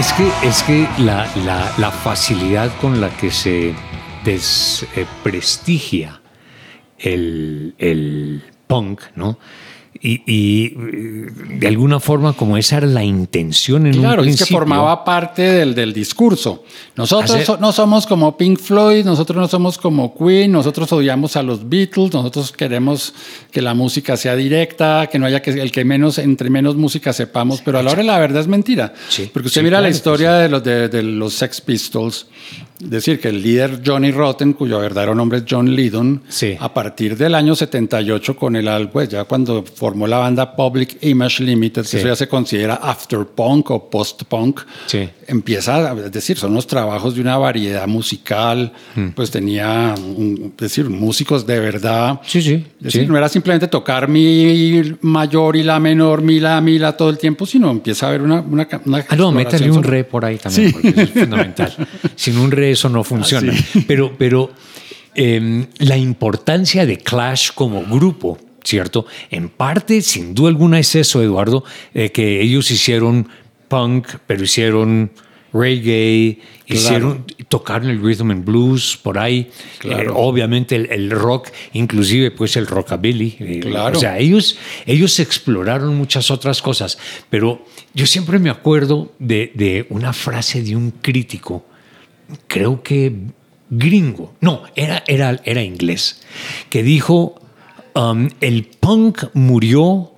Es 0.04 0.12
que, 0.12 0.28
es 0.46 0.62
que 0.64 0.86
la, 0.98 1.90
facilidad 1.90 2.70
con 2.78 3.00
la 3.00 3.08
que 3.16 3.30
se 3.30 3.74
desprestigia 4.22 6.20
el, 6.98 7.74
el 7.78 8.42
punk, 8.66 9.00
¿no? 9.14 9.38
Y, 10.00 10.22
y, 10.26 10.64
eh, 10.66 11.26
de 11.60 11.68
alguna 11.68 12.00
forma, 12.00 12.32
como 12.32 12.56
esa 12.56 12.78
era 12.78 12.86
la 12.88 13.04
intención 13.04 13.86
en 13.86 13.94
Claro, 13.94 14.22
un 14.22 14.28
es 14.28 14.34
que 14.34 14.38
principio. 14.38 14.58
formaba 14.58 15.04
parte 15.04 15.42
del, 15.42 15.74
del 15.74 15.92
discurso. 15.92 16.64
Nosotros 16.96 17.44
so- 17.44 17.56
no 17.58 17.70
somos 17.72 18.06
como 18.06 18.36
Pink 18.36 18.58
Floyd, 18.58 19.04
nosotros 19.04 19.38
no 19.38 19.46
somos 19.48 19.78
como 19.78 20.14
Queen, 20.16 20.50
nosotros 20.52 20.92
odiamos 20.92 21.36
a 21.36 21.42
los 21.42 21.68
Beatles, 21.68 22.12
nosotros 22.12 22.52
queremos 22.52 23.14
que 23.52 23.62
la 23.62 23.72
música 23.74 24.16
sea 24.16 24.34
directa, 24.36 25.08
que 25.10 25.18
no 25.18 25.26
haya 25.26 25.40
que 25.40 25.50
el 25.52 25.70
que 25.70 25.84
menos 25.84 26.18
entre 26.18 26.50
menos 26.50 26.74
música 26.76 27.12
sepamos, 27.12 27.62
pero 27.64 27.78
a 27.78 27.82
la 27.82 27.92
hora 27.92 28.02
de 28.02 28.06
la 28.08 28.18
verdad 28.18 28.40
es 28.42 28.48
mentira. 28.48 28.92
Sí, 29.08 29.30
Porque 29.32 29.46
usted 29.48 29.60
sí, 29.60 29.64
mira 29.64 29.78
la 29.78 29.82
claro 29.86 29.96
historia 29.96 30.32
de 30.34 30.48
los 30.48 30.62
de, 30.64 30.88
de 30.88 31.02
los 31.04 31.34
Sex 31.34 31.60
Pistols, 31.60 32.26
decir, 32.90 33.20
que 33.20 33.28
el 33.28 33.42
líder 33.42 33.80
Johnny 33.84 34.10
Rotten, 34.10 34.52
cuyo 34.52 34.78
verdadero 34.78 35.14
nombre 35.14 35.38
es 35.38 35.44
John 35.48 35.74
Lydon, 35.74 36.22
Sí. 36.28 36.56
a 36.58 36.72
partir 36.72 37.16
del 37.16 37.34
año 37.34 37.54
78 37.54 38.36
con 38.36 38.56
el 38.56 38.68
álbum, 38.68 38.92
pues 38.92 39.08
ya 39.08 39.24
cuando 39.24 39.62
formó 39.64 40.06
la 40.06 40.18
banda 40.18 40.54
Public 40.54 40.98
Image 41.02 41.42
Limited, 41.42 41.82
que 41.82 41.88
Sí. 41.88 41.96
eso 41.98 42.08
ya 42.08 42.16
se 42.16 42.28
considera 42.28 42.74
after 42.74 43.24
punk 43.26 43.70
o 43.70 43.90
post 43.90 44.24
punk, 44.24 44.60
Sí. 44.86 45.08
empieza, 45.26 45.90
a- 45.92 45.94
es 46.06 46.12
decir, 46.12 46.36
son 46.36 46.54
los 46.54 46.66
trabajos 46.66 47.14
de 47.14 47.20
una 47.20 47.36
variedad 47.38 47.86
musical, 47.86 48.72
Hmm. 48.94 49.08
pues 49.10 49.30
tenía, 49.30 49.94
un- 49.98 50.52
es 50.56 50.60
decir, 50.62 50.88
músicos 50.90 51.46
de 51.46 51.60
verdad. 51.60 52.20
Sí, 52.24 52.42
sí, 52.42 52.64
Es 52.78 52.92
decir, 52.92 53.08
no 53.08 53.16
era 53.16 53.28
simplemente 53.28 53.66
tocar 53.68 54.08
mi 54.08 54.94
mayor 55.00 55.56
y 55.56 55.62
la 55.62 55.80
menor, 55.80 56.22
mi 56.22 56.40
la, 56.40 56.60
mi 56.60 56.78
la 56.78 56.96
todo 56.96 57.10
el 57.10 57.18
tiempo, 57.18 57.46
sino 57.46 57.70
empieza 57.70 58.06
a 58.06 58.08
haber 58.10 58.22
una, 58.22 58.40
una, 58.40 58.68
una 58.84 59.04
Ah, 59.08 59.16
no, 59.16 59.32
métale 59.32 59.70
un 59.70 59.82
re 59.82 60.04
por 60.04 60.24
ahí 60.24 60.36
también, 60.36 60.72
porque 60.72 60.88
eso 60.88 61.00
es 61.00 61.10
fundamental. 61.10 61.74
Sin 62.16 62.38
un 62.38 62.50
re 62.50 62.73
eso 62.74 62.88
no 62.88 63.02
funciona. 63.04 63.52
Pero, 63.86 64.14
pero 64.18 64.50
em, 65.14 65.66
la 65.78 65.96
importancia 65.96 66.84
de 66.86 66.98
Clash 66.98 67.50
como 67.54 67.82
grupo, 67.84 68.38
¿cierto? 68.62 69.06
En 69.30 69.48
parte, 69.48 70.00
sin 70.02 70.34
duda 70.34 70.48
alguna, 70.50 70.78
es 70.78 70.94
eso, 70.94 71.22
Eduardo, 71.22 71.64
eh, 71.94 72.10
que 72.10 72.40
ellos 72.40 72.70
hicieron 72.70 73.28
punk, 73.68 74.06
pero 74.26 74.44
hicieron 74.44 75.10
reggae, 75.52 76.40
hicieron, 76.66 77.24
tocaron 77.48 77.88
el 77.88 78.02
rhythm 78.02 78.32
and 78.32 78.44
blues 78.44 78.98
por 79.00 79.18
ahí. 79.18 79.50
Claro. 79.78 80.10
Eh, 80.10 80.12
obviamente 80.16 80.74
el, 80.74 80.90
el 80.90 81.10
rock, 81.10 81.48
inclusive 81.74 82.32
pues 82.32 82.56
el 82.56 82.66
rockabilly. 82.66 83.36
eh, 83.38 83.60
Claro. 83.60 83.96
O 83.96 84.00
sea, 84.00 84.18
ellos, 84.18 84.58
ellos 84.84 85.20
exploraron 85.20 85.94
muchas 85.96 86.32
otras 86.32 86.60
cosas, 86.60 86.98
pero 87.30 87.64
yo 87.94 88.04
siempre 88.06 88.40
me 88.40 88.50
acuerdo 88.50 89.12
de, 89.20 89.52
de 89.54 89.86
una 89.90 90.12
frase 90.12 90.60
de 90.62 90.74
un 90.74 90.90
crítico, 90.90 91.64
creo 92.46 92.82
que 92.82 93.12
gringo, 93.70 94.34
no, 94.40 94.62
era, 94.74 95.02
era, 95.06 95.40
era 95.44 95.62
inglés, 95.62 96.22
que 96.70 96.82
dijo, 96.82 97.40
um, 97.94 98.28
el 98.40 98.64
punk 98.64 99.24
murió 99.34 100.12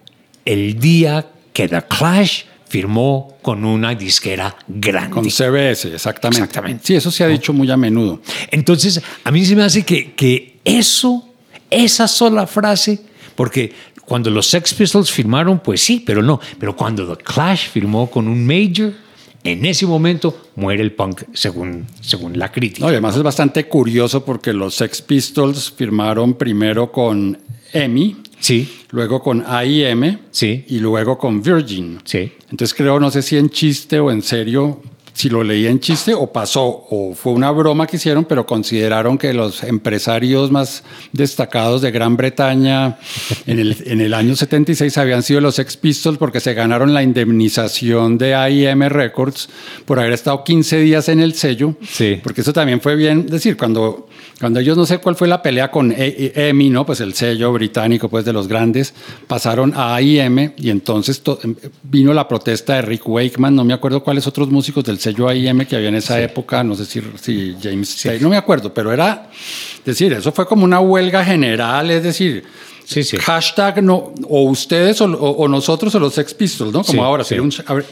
el 0.44 0.78
día 0.78 1.26
que 1.52 1.68
The 1.68 1.82
Clash 1.88 2.44
firmó 2.68 3.37
con 3.42 3.64
una 3.64 3.94
disquera 3.94 4.56
grande. 4.66 5.11
Con 5.11 5.30
CBS, 5.30 5.94
exactamente. 5.94 6.42
Exactamente. 6.42 6.82
Sí, 6.85 6.94
eso 6.94 7.11
se 7.11 7.25
ha 7.25 7.28
dicho 7.28 7.52
muy 7.52 7.70
a 7.70 7.76
menudo. 7.76 8.20
Entonces, 8.50 9.00
a 9.25 9.30
mí 9.30 9.44
se 9.44 9.54
me 9.54 9.62
hace 9.62 9.85
que, 9.85 10.12
que 10.12 10.58
eso, 10.64 11.28
esa 11.70 12.08
sola 12.08 12.46
frase, 12.46 13.00
porque 13.35 13.73
cuando 14.04 14.30
los 14.30 14.46
Sex 14.46 14.75
Pistols 14.75 15.11
firmaron, 15.11 15.61
pues 15.61 15.80
sí, 15.80 16.02
pero 16.04 16.23
no. 16.23 16.40
Pero 16.58 16.76
cuando 16.76 17.16
The 17.16 17.23
Clash 17.23 17.68
firmó 17.68 18.11
con 18.11 18.28
un 18.28 18.44
major, 18.44 18.92
en 19.47 19.65
ese 19.65 19.87
momento 19.87 20.37
muere 20.57 20.83
el 20.83 20.93
punk, 20.93 21.23
según, 21.33 21.87
según 22.00 22.38
la 22.38 22.50
crítica. 22.53 22.85
No, 22.85 22.91
y 22.91 22.95
además 22.95 23.17
es 23.17 23.23
bastante 23.23 23.67
curioso 23.69 24.25
porque 24.25 24.53
los 24.53 24.75
Sex 24.75 25.03
Pistols 25.03 25.71
firmaron 25.73 26.35
primero 26.35 26.91
con 26.93 27.38
EMI, 27.73 28.17
Sí, 28.38 28.69
luego 28.91 29.23
con 29.23 29.43
AIM 29.47 30.19
Sí. 30.31 30.65
y 30.69 30.79
luego 30.79 31.17
con 31.19 31.43
Virgin. 31.43 31.99
sí. 32.05 32.31
Entonces 32.50 32.75
creo, 32.75 33.00
no 33.00 33.11
sé 33.11 33.23
si 33.23 33.37
en 33.38 33.49
chiste 33.50 33.99
o 33.99 34.11
en 34.11 34.21
serio, 34.23 34.83
si 35.16 35.30
lo 35.30 35.42
leí 35.42 35.66
en 35.66 35.80
chiste 35.80 36.12
o 36.12 36.30
pasó, 36.30 36.62
o 36.90 37.14
fue 37.14 37.32
una 37.32 37.50
broma 37.50 37.87
que 37.87 37.96
hicieron, 37.96 38.26
pero 38.26 38.44
consideraron 38.44 39.16
que 39.16 39.32
los 39.32 39.62
empresarios 39.62 40.50
más 40.50 40.85
destacados 41.12 41.80
de 41.80 41.90
Gran 41.90 42.18
Bretaña 42.18 42.99
en 43.46 43.58
el, 43.58 43.76
en 43.87 44.02
el 44.02 44.12
año 44.12 44.37
76 44.37 44.99
habían 44.99 45.23
sido 45.23 45.40
los 45.40 45.54
Sex 45.54 45.78
Pistols 45.78 46.18
porque 46.18 46.38
se 46.40 46.52
ganaron 46.52 46.92
la 46.92 47.02
indemnización 47.02 48.18
de 48.18 48.35
AIM 48.35 48.82
Records 48.88 49.49
por 49.87 49.99
haber 49.99 50.12
estado 50.12 50.44
15 50.44 50.80
días 50.80 51.08
en 51.08 51.20
el 51.20 51.32
sello. 51.32 51.75
Sí. 51.88 52.20
Porque 52.23 52.42
eso 52.42 52.52
también 52.52 52.80
fue 52.82 52.94
bien, 52.96 53.26
decir, 53.26 53.56
cuando, 53.56 54.08
cuando 54.38 54.61
ellos 54.61 54.76
no 54.76 54.85
sé 54.85 54.99
cuál 54.99 55.16
fue 55.16 55.28
la 55.28 55.40
pelea 55.42 55.70
con 55.70 55.92
E- 55.92 55.96
E- 56.35 56.49
EMI, 56.50 56.70
¿no? 56.70 56.85
Pues 56.85 57.00
el 57.00 57.14
sello 57.14 57.52
británico, 57.52 58.08
pues 58.11 58.25
de 58.26 58.32
los 58.35 58.49
grandes, 58.49 58.92
pasaron 59.26 59.73
a 59.75 59.94
AIM 59.94 60.52
y 60.58 60.68
entonces 60.70 61.23
to- 61.23 61.38
em, 61.42 61.54
vino 61.85 62.12
la 62.12 62.28
protesta 62.28 62.75
de 62.75 62.82
Rick 62.82 63.08
Wakeman, 63.08 63.54
no 63.54 63.64
me 63.64 63.73
acuerdo 63.73 64.02
cuáles 64.04 64.26
otros 64.26 64.49
músicos 64.50 64.85
del 64.85 64.99
sello 65.06 65.28
AIM 65.28 65.64
que 65.66 65.76
había 65.76 65.88
en 65.88 65.94
esa 65.96 66.20
época, 66.20 66.62
no 66.64 66.75
sé 66.75 66.84
si, 66.84 67.00
si 67.20 67.56
James 67.62 67.96
Taylor, 68.02 68.22
no 68.22 68.28
me 68.30 68.36
acuerdo, 68.36 68.72
pero 68.75 68.92
era, 68.92 69.30
es 69.78 69.84
decir, 69.84 70.12
eso 70.12 70.32
fue 70.32 70.46
como 70.46 70.64
una 70.64 70.80
huelga 70.80 71.25
general, 71.25 71.90
es 71.90 72.02
decir, 72.02 72.44
Sí, 72.84 73.02
sí. 73.02 73.16
hashtag 73.16 73.82
no, 73.82 74.12
o 74.28 74.42
ustedes 74.44 75.00
o, 75.00 75.08
nosotros 75.48 75.92
o 75.96 75.98
los 75.98 76.14
Sex 76.14 76.34
Pistols, 76.34 76.72
¿no? 76.72 76.82
Como 76.84 76.92
Sí, 76.92 77.04
ahora. 77.04 77.25
sí. 77.25 77.36
un- 77.38 77.52
ver, 77.75 77.84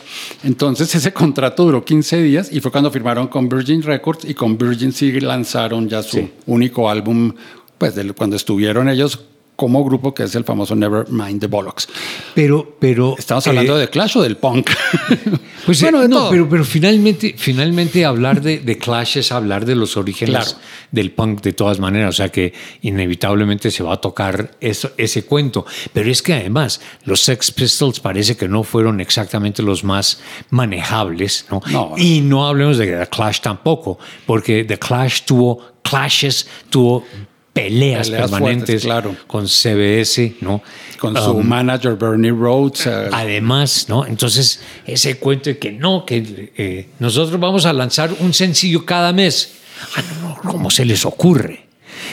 entonces 0.45 0.95
ese 0.95 1.13
contrato 1.13 1.65
duró 1.65 1.85
15 1.85 2.23
días 2.23 2.49
y 2.53 2.61
fue 2.61 2.71
cuando 2.71 2.91
firmaron 2.93 3.27
con 3.29 3.49
Virgin 3.49 3.83
Records 3.83 4.25
y 4.25 4.35
con 4.35 4.57
Virgin 4.57 4.93
sí 4.93 5.19
lanzaron 5.21 5.89
ya 5.89 6.01
su 6.03 6.19
Sí. 6.19 6.31
único 6.47 6.89
álbum, 6.89 7.33
pues 7.77 7.95
cuando 8.17 8.37
estuvieron 8.37 8.89
ellos 8.89 9.19
como 9.57 9.85
grupo, 9.85 10.13
que 10.15 10.25
es 10.25 10.35
el 10.35 10.45
famoso 10.45 10.75
Never 10.75 11.09
Mind 11.11 11.41
the 11.41 11.47
Bollocks. 11.47 11.89
Pero, 12.35 12.77
pero. 12.79 13.15
Estamos 13.19 13.47
hablando 13.47 13.77
eh, 13.77 13.83
de 13.83 13.89
Clash 13.89 14.17
o 14.19 14.23
del 14.23 14.37
punk. 14.37 14.71
Pues 15.65 15.81
Bueno, 15.81 16.01
eh, 16.01 16.03
de 16.03 16.09
no, 16.09 16.17
todo. 16.19 16.31
pero, 16.31 16.47
pero 16.47 16.63
finalmente, 16.63 17.35
finalmente 17.39 18.05
hablar 18.05 18.43
de, 18.43 18.59
de 18.59 18.77
Clash 18.77 19.17
es 19.17 19.33
hablar 19.33 19.65
de 19.65 19.75
los 19.75 19.97
orígenes 19.97 20.35
Claro. 20.35 20.59
del 20.91 21.11
punk 21.13 21.41
de 21.41 21.55
todas 21.55 21.79
maneras. 21.79 22.11
O 22.11 22.13
sea 22.19 22.29
que 22.29 22.53
inevitablemente 22.83 23.71
se 23.71 23.83
va 23.83 23.95
a 23.95 23.97
tocar 23.97 24.51
eso, 24.61 24.91
ese 24.99 25.25
cuento. 25.25 25.65
Pero 25.95 26.11
es 26.11 26.21
que 26.21 26.35
además 26.35 26.83
los 27.05 27.23
Sex 27.23 27.51
Pistols 27.53 27.99
parece 28.01 28.37
que 28.37 28.47
no 28.47 28.63
fueron 28.63 29.01
exactamente 29.01 29.63
los 29.63 29.85
más 29.85 30.21
manejables. 30.51 31.47
¿no? 31.51 31.63
No. 31.71 31.95
Y 31.97 32.21
no 32.21 32.47
hablemos 32.47 32.77
de 32.77 32.87
The 32.99 33.07
Clash 33.07 33.41
tampoco, 33.41 33.99
porque 34.27 34.65
The 34.65 34.79
Clash 34.79 35.23
tuvo 35.25 35.63
clashes, 35.83 36.47
tuvo 36.71 37.05
peleas, 37.55 38.11
Peleas 38.11 38.31
permanentes 38.31 38.83
fuertes, 38.83 38.83
claro. 38.83 39.17
con 39.27 39.47
CBS, 39.49 40.35
¿no? 40.43 40.61
con 40.99 41.17
su 41.17 41.31
Um, 41.31 41.47
manager 41.47 41.95
Bernie 41.97 42.31
Rhodes. 42.33 42.87
eh, 42.87 43.09
Además, 43.13 43.87
¿no? 43.89 44.05
Entonces, 44.05 44.61
ese 44.87 45.17
cuento 45.19 45.49
de 45.51 45.59
que 45.59 45.73
no, 45.73 46.05
que 46.05 46.53
eh, 46.57 46.89
nosotros 46.99 47.39
vamos 47.41 47.65
a 47.65 47.73
lanzar 47.73 48.11
un 48.21 48.35
sencillo 48.35 48.85
cada 48.85 49.13
mes. 49.13 49.53
Ah, 49.97 50.03
no, 50.21 50.29
no, 50.29 50.37
¿cómo 50.51 50.69
se 50.71 50.85
les 50.85 51.07
ocurre? 51.07 51.65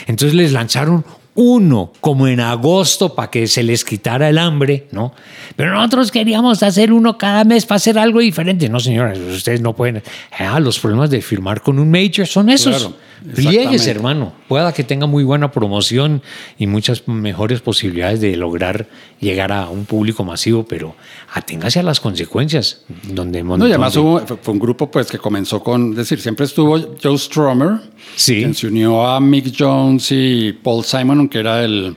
Entonces 0.06 0.34
les 0.34 0.52
lanzaron 0.52 1.04
uno, 1.34 1.92
como 2.00 2.28
en 2.28 2.40
agosto, 2.40 3.14
para 3.14 3.30
que 3.30 3.46
se 3.46 3.62
les 3.62 3.84
quitara 3.84 4.28
el 4.28 4.36
hambre, 4.38 4.86
¿no? 4.92 5.14
Pero 5.56 5.72
nosotros 5.72 6.10
queríamos 6.10 6.62
hacer 6.62 6.92
uno 6.92 7.16
cada 7.18 7.44
mes 7.44 7.64
para 7.66 7.76
hacer 7.76 7.98
algo 7.98 8.20
diferente. 8.20 8.68
No, 8.68 8.78
señores, 8.78 9.18
ustedes 9.18 9.60
no 9.60 9.74
pueden. 9.74 10.02
Ah, 10.38 10.60
los 10.60 10.78
problemas 10.78 11.08
de 11.10 11.22
firmar 11.22 11.62
con 11.62 11.78
un 11.78 11.90
major 11.90 12.26
son 12.26 12.50
esos. 12.50 12.76
Claro, 12.76 12.96
Pliegues, 13.34 13.86
hermano. 13.86 14.32
Pueda 14.48 14.72
que 14.72 14.84
tenga 14.84 15.06
muy 15.06 15.24
buena 15.24 15.50
promoción 15.52 16.22
y 16.58 16.66
muchas 16.66 17.06
mejores 17.08 17.60
posibilidades 17.60 18.20
de 18.20 18.36
lograr 18.36 18.88
llegar 19.20 19.52
a 19.52 19.68
un 19.68 19.84
público 19.84 20.24
masivo, 20.24 20.64
pero 20.64 20.94
aténgase 21.32 21.78
a 21.80 21.82
las 21.82 22.00
consecuencias. 22.00 22.84
Donde, 23.08 23.42
No, 23.42 23.58
y 23.66 23.70
además 23.70 23.96
hubo- 23.96 24.20
fue, 24.26 24.52
un 24.54 24.58
grupo 24.60 24.90
pues 24.90 25.06
que 25.08 25.18
comenzó 25.18 25.62
con, 25.62 25.90
es 25.92 25.96
decir, 25.96 26.20
siempre 26.20 26.46
estuvo 26.46 26.78
Joe 27.02 27.18
Strummer, 27.18 27.78
Sí. 28.16 28.36
quien 28.36 28.54
se 28.54 28.66
unió 28.66 29.06
a 29.06 29.20
Mick 29.20 29.54
Jones 29.58 30.08
y 30.10 30.52
Paul 30.52 30.84
Simon, 30.84 31.28
que 31.28 31.38
era 31.38 31.64
el, 31.64 31.96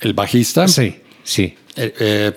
el 0.00 0.12
bajista, 0.14 0.66
Sí, 0.68 0.96
sí. 1.22 1.54
eh, 1.76 1.94
eh, 2.00 2.32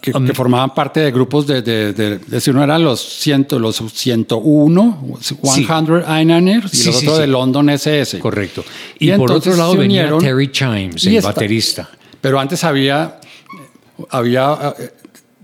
que, 0.00 0.12
Um, 0.16 0.26
que 0.26 0.34
formaban 0.34 0.72
parte 0.74 1.00
de 1.00 1.10
grupos 1.10 1.46
de, 1.46 1.60
de, 1.62 1.92
de- 1.92 2.14
es 2.14 2.30
decir, 2.30 2.54
uno 2.54 2.62
eran 2.64 2.82
los, 2.82 3.00
100, 3.00 3.46
los 3.58 3.76
101, 3.92 5.18
100 5.20 6.04
Einerners, 6.08 6.72
y 6.72 6.76
Sí, 6.76 6.86
los 6.86 6.96
sí, 6.96 7.06
otros 7.06 7.16
sí. 7.16 7.20
de 7.22 7.26
London 7.28 7.68
SS. 7.70 8.18
Correcto. 8.18 8.64
Y 8.98 9.10
Y, 9.12 9.16
por 9.16 9.32
otro 9.32 9.54
lado 9.56 9.72
se 9.72 9.78
venía 9.78 10.02
unieron- 10.06 10.20
Terry 10.20 10.50
Chimes, 10.52 11.04
y 11.04 11.10
el 11.10 11.16
esta- 11.16 11.28
baterista. 11.30 11.88
Pero 12.20 12.38
antes 12.40 12.62
había, 12.64 13.18
había 14.10 14.74
eh, 14.78 14.90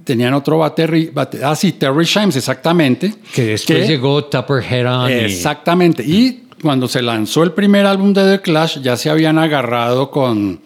tenían 0.04 0.34
otro 0.34 0.58
bateri, 0.58 1.10
bate- 1.12 1.42
ah 1.42 1.54
sí, 1.54 1.72
Terry 1.72 2.04
Shimes, 2.04 2.36
exactamente. 2.36 3.14
Que 3.34 3.46
después 3.46 3.88
llegó 3.88 4.24
Tupper 4.24 4.62
Heron. 4.64 5.10
y- 5.10 5.14
Exactamente. 5.14 6.02
Y 6.04 6.44
cuando 6.62 6.88
se 6.88 7.02
lanzó 7.02 7.42
el 7.42 7.52
primer 7.52 7.86
álbum 7.86 8.12
de 8.12 8.36
The 8.36 8.42
Clash, 8.42 8.78
ya 8.80 8.96
se 8.96 9.10
habían 9.10 9.38
agarrado 9.38 10.10
con, 10.10 10.60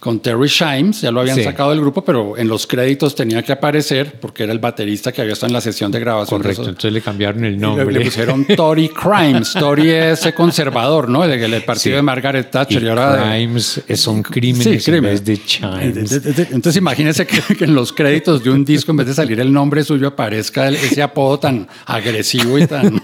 con 0.00 0.20
Terry 0.20 0.48
Shimes, 0.48 1.00
ya 1.00 1.10
lo 1.10 1.20
habían 1.20 1.36
Sí. 1.36 1.44
sacado 1.44 1.70
del 1.70 1.80
grupo, 1.80 2.04
pero 2.04 2.36
en 2.36 2.46
los 2.48 2.66
créditos 2.66 3.14
tenía 3.14 3.42
que 3.42 3.52
aparecer 3.52 4.18
porque 4.20 4.44
era 4.44 4.52
el 4.52 4.58
baterista 4.58 5.10
que 5.12 5.20
había 5.22 5.32
estado 5.32 5.48
en 5.48 5.54
la 5.54 5.60
sesión 5.60 5.90
de 5.90 6.00
grabación. 6.00 6.40
de 6.40 6.42
Correcto, 6.44 6.62
entonces 6.68 6.92
le 6.92 7.00
cambiaron 7.00 7.44
el 7.44 7.54
y 7.54 7.56
le- 7.56 7.60
nombre. 7.62 7.92
Le, 7.92 8.00
pusieron 8.04 8.44
Tory 8.44 8.88
Crimes. 8.90 9.52
Tory 9.54 9.90
es 9.90 10.28
conservador, 10.36 11.08
¿no? 11.08 11.24
El, 11.24 11.32
el 11.32 11.62
partido 11.64 11.92
Sí. 11.94 11.96
de 11.96 12.02
Margaret 12.02 12.50
Thatcher. 12.50 12.82
Y 12.82 12.86
Y, 12.86 12.88
ahora 12.88 13.16
de- 13.16 13.36
crimes 13.38 13.80
eh, 13.88 13.96
son 13.96 14.22
crímenes 14.22 14.64
Sí, 14.64 14.70
en 14.70 14.80
crímenes. 15.00 15.24
vez 15.24 15.24
de 15.24 15.44
chimes. 15.44 16.12
Entonces 16.52 16.76
imagínense 16.76 17.26
que, 17.26 17.40
que 17.56 17.64
en 17.64 17.74
los 17.74 17.92
créditos 17.92 18.42
de 18.44 18.50
un 18.50 18.64
disco, 18.64 18.90
en 18.92 18.98
vez 18.98 19.06
de 19.08 19.14
salir 19.14 19.40
el 19.40 19.52
nombre 19.52 19.82
suyo, 19.84 20.08
aparezca 20.08 20.68
el- 20.68 20.76
ese 20.76 21.02
apodo 21.02 21.38
tan 21.38 21.66
agresivo 21.86 22.58
y 22.58 22.66
tan... 22.66 23.02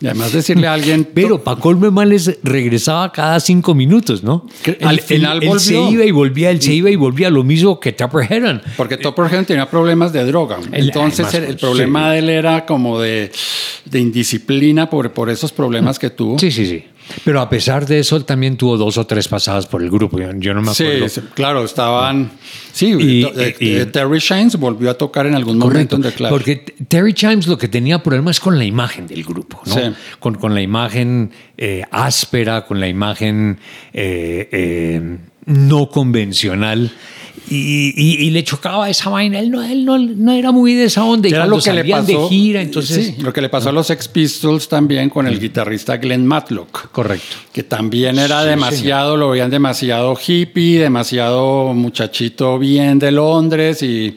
Y 0.00 0.06
además 0.06 0.32
decirle 0.32 0.66
a 0.66 0.74
alguien... 0.74 1.08
Pero 1.14 1.42
colme 1.42 1.90
males 1.90 2.38
regresaba 2.42 3.10
cada 3.12 3.40
cinco 3.40 3.74
minutos, 3.74 4.22
¿no? 4.22 4.46
Al 4.82 5.00
final 5.00 5.42
él 5.42 5.60
se 5.60 5.74
volvió. 5.76 5.90
iba 5.92 6.04
y 6.04 6.10
volvía, 6.14 6.50
él 6.50 6.62
se 6.62 6.72
iba 6.72 6.88
y 6.88 6.96
volvía, 6.96 7.28
lo 7.28 7.44
mismo 7.44 7.78
que 7.78 7.92
Tupper 7.92 8.26
Heron. 8.32 8.62
Porque 8.78 8.96
Topper 8.96 9.26
Heron 9.26 9.44
tenía 9.44 9.68
problemas 9.68 10.14
de 10.14 10.24
droga. 10.24 10.56
El- 10.72 10.86
Entonces 10.86 11.26
además, 11.26 11.34
el, 11.34 11.54
el 11.54 11.56
problema 11.58 12.04
sí. 12.06 12.12
de 12.12 12.18
él 12.20 12.30
era 12.30 12.64
como 12.64 12.98
de, 13.00 13.30
de 13.84 14.00
indisciplina 14.00 14.88
por, 14.88 15.12
por 15.12 15.28
esos 15.28 15.52
problemas 15.52 15.98
que 15.98 16.08
tuvo. 16.08 16.38
Sí, 16.38 16.50
sí, 16.50 16.64
sí. 16.64 16.84
Pero 17.22 17.42
a 17.42 17.50
pesar 17.50 17.84
de 17.84 17.98
eso, 17.98 18.16
él 18.16 18.24
también 18.24 18.56
tuvo 18.56 18.78
dos 18.78 18.96
o 18.96 19.06
tres 19.06 19.28
pasadas 19.28 19.66
por 19.66 19.82
el 19.82 19.90
grupo. 19.90 20.18
Yo, 20.38 20.54
no 20.54 20.62
me 20.62 20.70
acuerdo. 20.70 21.06
sí, 21.10 21.20
claro, 21.34 21.62
estaban... 21.62 22.30
Sí, 22.72 22.94
Y- 22.98 23.24
eh, 23.24 23.54
y- 23.60 23.74
eh, 23.76 23.84
Terry 23.86 24.18
Shanes 24.20 24.56
volvió 24.56 24.88
a 24.90 24.94
tocar 24.94 25.26
en 25.26 25.34
algún 25.34 25.58
momento 25.58 25.96
Correcto, 25.96 26.16
Clash. 26.16 26.30
porque 26.30 26.56
Terry 26.88 27.12
Chimes 27.12 27.46
lo 27.46 27.58
que 27.58 27.68
tenía 27.68 28.02
problemas 28.02 28.40
con 28.40 28.56
la 28.58 28.64
imagen 28.64 29.06
del 29.06 29.22
grupo, 29.22 29.60
¿no? 29.66 29.74
Sí. 29.74 29.80
Con, 30.18 30.36
con 30.36 30.54
la 30.54 30.62
imagen 30.62 31.30
eh, 31.58 31.82
áspera, 31.90 32.64
con 32.64 32.80
la 32.80 32.88
imagen 32.88 33.58
eh, 33.92 34.48
eh, 34.50 35.16
no 35.46 35.88
convencional. 35.88 36.90
Y, 37.50 37.92
y- 37.94 38.26
y 38.26 38.30
le 38.30 38.42
chocaba 38.42 38.88
esa 38.88 39.10
vaina. 39.10 39.38
Él 39.38 39.50
no, 39.50 39.62
él 39.62 39.84
no, 39.84 39.98
no 39.98 40.32
era 40.32 40.50
muy 40.50 40.72
de 40.72 40.84
esa 40.84 41.04
onda. 41.04 41.28
Y 41.28 41.32
Era 41.32 41.46
lo 41.46 41.58
que 41.60 41.74
le 41.74 41.84
pasó, 41.84 42.06
de 42.06 42.28
gira, 42.30 42.62
entonces. 42.62 43.14
sí, 43.16 43.22
lo 43.22 43.34
que 43.34 43.42
le 43.42 43.50
pasó 43.50 43.68
a 43.68 43.72
los 43.72 43.86
Sex 43.88 44.08
Pistols 44.08 44.66
también 44.66 45.10
con 45.10 45.26
el 45.26 45.38
guitarrista 45.38 45.98
Glenn 45.98 46.24
Matlock. 46.26 46.90
Correcto. 46.90 47.36
que 47.52 47.62
también 47.64 48.18
era 48.18 48.42
Sí, 48.44 48.48
demasiado, 48.48 49.16
lo 49.18 49.28
veían 49.30 49.50
demasiado 49.50 50.16
hippie, 50.26 50.78
demasiado 50.80 51.74
muchachito 51.74 52.58
bien 52.58 52.98
de 52.98 53.12
Londres 53.12 53.82
y 53.82 54.16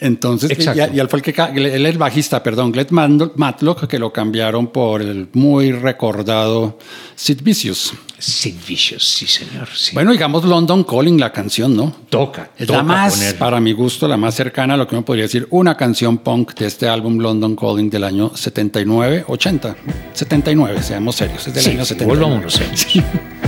entonces, 0.00 0.50
y, 0.50 0.52
Exacto. 0.54 0.90
y 0.94 0.98
él 0.98 1.08
fue 1.08 1.20
el 1.20 1.22
que, 1.22 1.34
él 1.54 1.66
es 1.86 1.90
el 1.92 1.98
bajista, 1.98 2.42
perdón, 2.42 2.72
Glenn 2.72 2.88
Matlock, 3.36 3.86
que 3.86 3.98
lo 4.00 4.12
cambiaron 4.12 4.66
por 4.66 5.00
el 5.00 5.28
muy 5.34 5.70
recordado 5.70 6.76
Sid 7.14 7.40
Vicious. 7.42 7.92
Sid 8.18 8.54
Vicious, 8.66 9.04
sí, 9.06 9.26
señor. 9.26 9.68
sí. 9.74 9.92
Bueno, 9.94 10.10
digamos 10.12 10.44
London 10.44 10.82
Calling, 10.84 11.18
la 11.20 11.30
canción, 11.32 11.76
¿no? 11.76 11.94
toca. 12.08 12.50
Es 12.58 12.66
toca 12.66 12.78
la 12.78 12.82
más, 12.82 13.34
para 13.38 13.60
mi 13.60 13.72
gusto, 13.72 14.08
la 14.08 14.16
más 14.16 14.34
cercana 14.34 14.74
a 14.74 14.76
lo 14.76 14.86
que 14.88 14.96
uno 14.96 15.04
podría 15.04 15.24
decir, 15.24 15.46
una 15.50 15.76
canción 15.76 16.18
punk 16.18 16.54
de 16.54 16.66
este 16.66 16.88
álbum 16.88 17.18
London 17.18 17.54
Calling 17.54 17.88
del 17.90 18.04
año 18.04 18.32
79, 18.34 19.24
80, 19.28 19.76
79, 20.14 20.82
seamos 20.82 21.14
serios, 21.16 21.46
es 21.46 21.54
del 21.54 21.62
Sí, 21.62 21.70
año 21.70 21.84
sí, 21.84 21.94
79. 21.94 22.18
volvámonos 22.20 22.54
serios. 22.54 22.86
to 22.86 23.00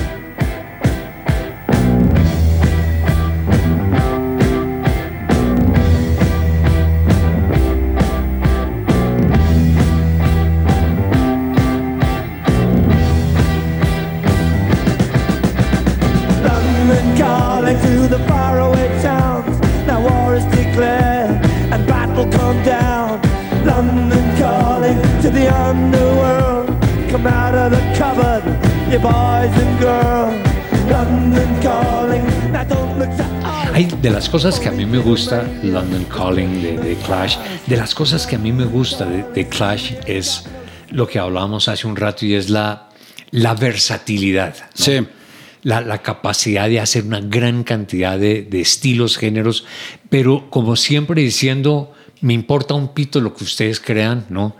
de 34.03 34.11
las 34.11 34.31
cosas 34.31 34.59
que 34.59 34.69
a 34.69 34.73
mí 34.73 34.87
me 34.87 34.99
gusta, 34.99 35.47
London 35.63 36.05
Calling 36.05 36.63
de, 36.63 36.79
de 36.79 36.97
Clash, 36.97 37.37
de 37.67 37.77
las 37.77 37.95
cosas 37.95 38.27
que 38.27 38.37
a 38.37 38.39
mí 38.39 38.51
me 38.51 38.65
gusta 38.65 39.05
de, 39.05 39.25
de 39.35 39.47
Clash 39.47 39.93
es 40.07 40.45
lo 40.89 41.07
que 41.07 41.19
hablábamos 41.19 41.69
hace 41.69 41.87
un 41.87 41.97
rato 41.97 42.25
y 42.25 42.35
es 42.35 42.49
la, 42.49 42.89
la 43.31 43.55
versatilidad. 43.55 44.57
¿no? 44.57 44.69
Sí. 44.73 45.07
La, 45.63 45.83
la 45.83 45.99
capacidad 45.99 46.69
de 46.71 46.81
hacer 46.81 47.05
una 47.05 47.21
gran 47.21 47.63
cantidad 47.63 48.19
de, 48.19 48.43
de 48.43 48.61
estilos, 48.63 49.19
géneros, 49.19 49.67
pero 50.09 50.49
como 50.49 50.77
siempre 50.77 51.21
diciendo, 51.21 51.93
me 52.23 52.33
importa 52.33 52.73
un 52.73 52.95
pito 52.95 53.21
lo 53.21 53.35
que 53.35 53.45
ustedes 53.45 53.81
crean, 53.81 54.25
¿no? 54.31 54.57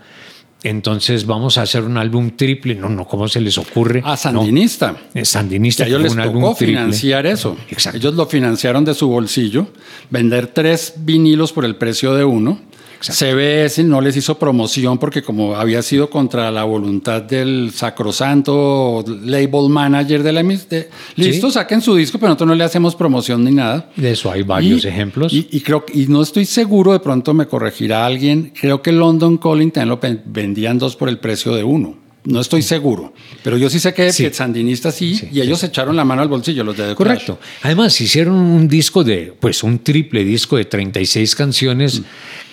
Entonces 0.63 1.25
vamos 1.25 1.57
a 1.57 1.63
hacer 1.63 1.83
un 1.83 1.97
álbum 1.97 2.31
triple. 2.35 2.75
No, 2.75 2.87
no, 2.87 3.05
¿cómo 3.07 3.27
se 3.27 3.41
les 3.41 3.57
ocurre? 3.57 4.01
A 4.05 4.15
Sandinista. 4.15 4.95
No, 5.13 5.25
Sandinista. 5.25 5.83
Que 5.83 5.89
ellos 5.89 6.01
les 6.03 6.13
un 6.13 6.19
álbum 6.19 6.41
tocó 6.41 6.55
triple. 6.55 6.77
financiar 6.77 7.25
eso. 7.25 7.57
Exacto. 7.69 7.97
Ellos 7.97 8.13
lo 8.13 8.27
financiaron 8.27 8.85
de 8.85 8.93
su 8.93 9.07
bolsillo, 9.07 9.67
vender 10.09 10.47
tres 10.47 10.93
vinilos 10.97 11.51
por 11.51 11.65
el 11.65 11.75
precio 11.75 12.13
de 12.13 12.25
uno. 12.25 12.59
CBS 13.01 13.83
no 13.83 13.99
les 14.01 14.15
hizo 14.17 14.37
promoción 14.37 14.97
porque 14.97 15.21
como 15.23 15.55
había 15.55 15.81
sido 15.81 16.09
contra 16.09 16.51
la 16.51 16.63
voluntad 16.63 17.21
del 17.21 17.71
sacrosanto 17.73 19.03
label 19.23 19.69
manager 19.69 20.23
de 20.23 20.31
la 20.31 20.41
emis- 20.41 20.67
de, 20.67 20.89
listo, 21.15 21.49
saquen 21.51 21.81
su 21.81 21.95
disco, 21.95 22.17
pero 22.19 22.29
nosotros 22.29 22.47
no 22.49 22.55
le 22.55 22.63
hacemos 22.63 22.95
promoción 22.95 23.43
ni 23.43 23.51
nada. 23.51 23.89
De 23.95 24.11
eso 24.11 24.31
hay 24.31 24.43
varios 24.43 24.85
Y- 24.85 24.87
ejemplos. 24.87 25.33
Y, 25.33 25.47
y 25.51 25.61
creo 25.61 25.85
y 25.93 26.05
no 26.07 26.21
estoy 26.21 26.45
seguro, 26.45 26.93
de 26.93 26.99
pronto 26.99 27.33
me 27.33 27.47
corregirá 27.47 28.05
alguien. 28.05 28.53
Creo 28.59 28.81
que 28.81 28.91
London 28.91 29.37
Calling 29.37 29.71
también 29.71 29.89
lo 29.89 29.99
vendían 30.25 30.77
dos 30.77 30.95
por 30.95 31.09
el 31.09 31.17
precio 31.19 31.53
de 31.55 31.63
uno. 31.63 31.99
No 32.23 32.39
estoy 32.39 32.61
seguro, 32.61 33.13
pero 33.43 33.57
yo 33.57 33.67
sí 33.67 33.79
sé 33.79 33.95
que, 33.95 34.13
Sí. 34.13 34.23
que 34.25 34.31
Sandinista 34.33 34.91
sí, 34.91 35.15
Sí, 35.15 35.29
y 35.31 35.41
ellos 35.41 35.63
echaron 35.63 35.95
la 35.95 36.05
mano 36.05 36.21
al 36.21 36.27
bolsillo, 36.27 36.63
los 36.63 36.77
de 36.77 36.89
The 36.89 36.93
Correcto. 36.95 37.39
Además, 37.63 37.99
hicieron 37.99 38.35
un 38.35 38.67
disco 38.67 39.03
de, 39.03 39.33
pues 39.39 39.63
un 39.63 39.79
triple 39.79 40.23
disco 40.23 40.55
de 40.55 40.65
36 40.65 41.35
canciones 41.35 42.03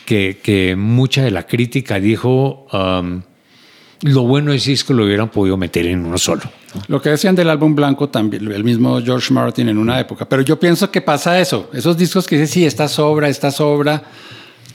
que, 0.08 0.38
que 0.42 0.74
mucha 0.74 1.22
de 1.22 1.30
la 1.30 1.46
crítica 1.46 2.00
dijo, 2.00 2.66
um, 2.72 3.20
lo 4.00 4.22
bueno 4.22 4.52
de 4.52 4.56
ese 4.56 4.70
disco 4.70 4.94
lo 4.94 5.04
hubieran 5.04 5.28
podido 5.28 5.58
meter 5.58 5.84
en 5.84 6.06
uno 6.06 6.16
solo. 6.16 6.44
Lo 6.86 7.02
que 7.02 7.10
decían 7.10 7.36
del 7.36 7.50
álbum 7.50 7.74
blanco 7.74 8.08
también, 8.08 8.50
el 8.50 8.64
mismo 8.64 9.02
George 9.02 9.34
Martin 9.34 9.68
en 9.68 9.76
una 9.76 10.00
época. 10.00 10.26
Pero 10.26 10.40
yo 10.40 10.58
pienso 10.58 10.90
que 10.90 11.02
pasa 11.02 11.38
eso. 11.38 11.68
Esos 11.74 11.98
discos 11.98 12.26
que 12.26 12.36
dicen, 12.36 12.48
sí, 12.48 12.64
esta 12.64 12.88
sobra, 12.88 13.28
esta 13.28 13.50
sobra, 13.50 14.02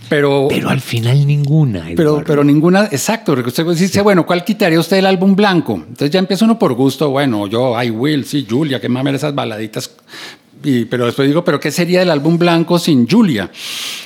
pero... 0.08 0.46
Pero 0.52 0.70
al 0.70 0.82
final 0.82 1.26
ninguna. 1.26 1.86
Pero, 1.96 2.10
Eduardo. 2.10 2.26
pero 2.28 2.44
ninguna, 2.44 2.86
exacto, 2.92 3.34
porque 3.34 3.50
usted 3.50 3.66
dice, 3.66 4.02
bueno, 4.02 4.28
¿cuál 4.28 4.46
quitaría 4.46 4.80
usted 4.80 4.98
el 4.98 5.08
álbum 5.08 5.36
blanco? 5.36 5.74
Entonces 5.74 6.12
ya 6.12 6.20
empieza 6.20 6.46
uno 6.46 6.60
por 6.60 6.76
gusto, 6.76 7.10
bueno, 7.10 7.48
yo, 7.48 7.82
I 7.82 7.90
Will, 7.90 8.24
sí, 8.24 8.46
Julia, 8.48 8.80
qué 8.80 8.88
mamer 8.88 9.16
esas 9.16 9.34
baladitas. 9.34 9.90
Y, 10.64 10.86
pero 10.86 11.08
después 11.08 11.28
digo, 11.28 11.44
¿pero 11.44 11.60
qué 11.60 11.72
sería 11.72 12.04
el 12.04 12.12
álbum 12.12 12.38
blanco 12.38 12.78
sin 12.78 13.10
Julia? 13.10 13.50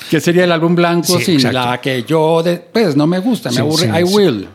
¿Qué 0.09 0.19
sería 0.21 0.43
el 0.45 0.51
álbum 0.51 0.75
blanco 0.75 1.17
Sí, 1.17 1.25
sin 1.25 1.35
exacto. 1.35 1.57
la 1.59 1.81
que 1.81 2.03
yo, 2.03 2.41
de- 2.43 2.57
pues 2.57 2.95
no 2.95 3.07
me 3.07 3.19
gusta, 3.19 3.49
me 3.49 3.55
Sí, 3.55 3.61
aburre, 3.61 3.85
sí, 3.85 3.99
I. 3.99 4.03
Will? 4.03 4.47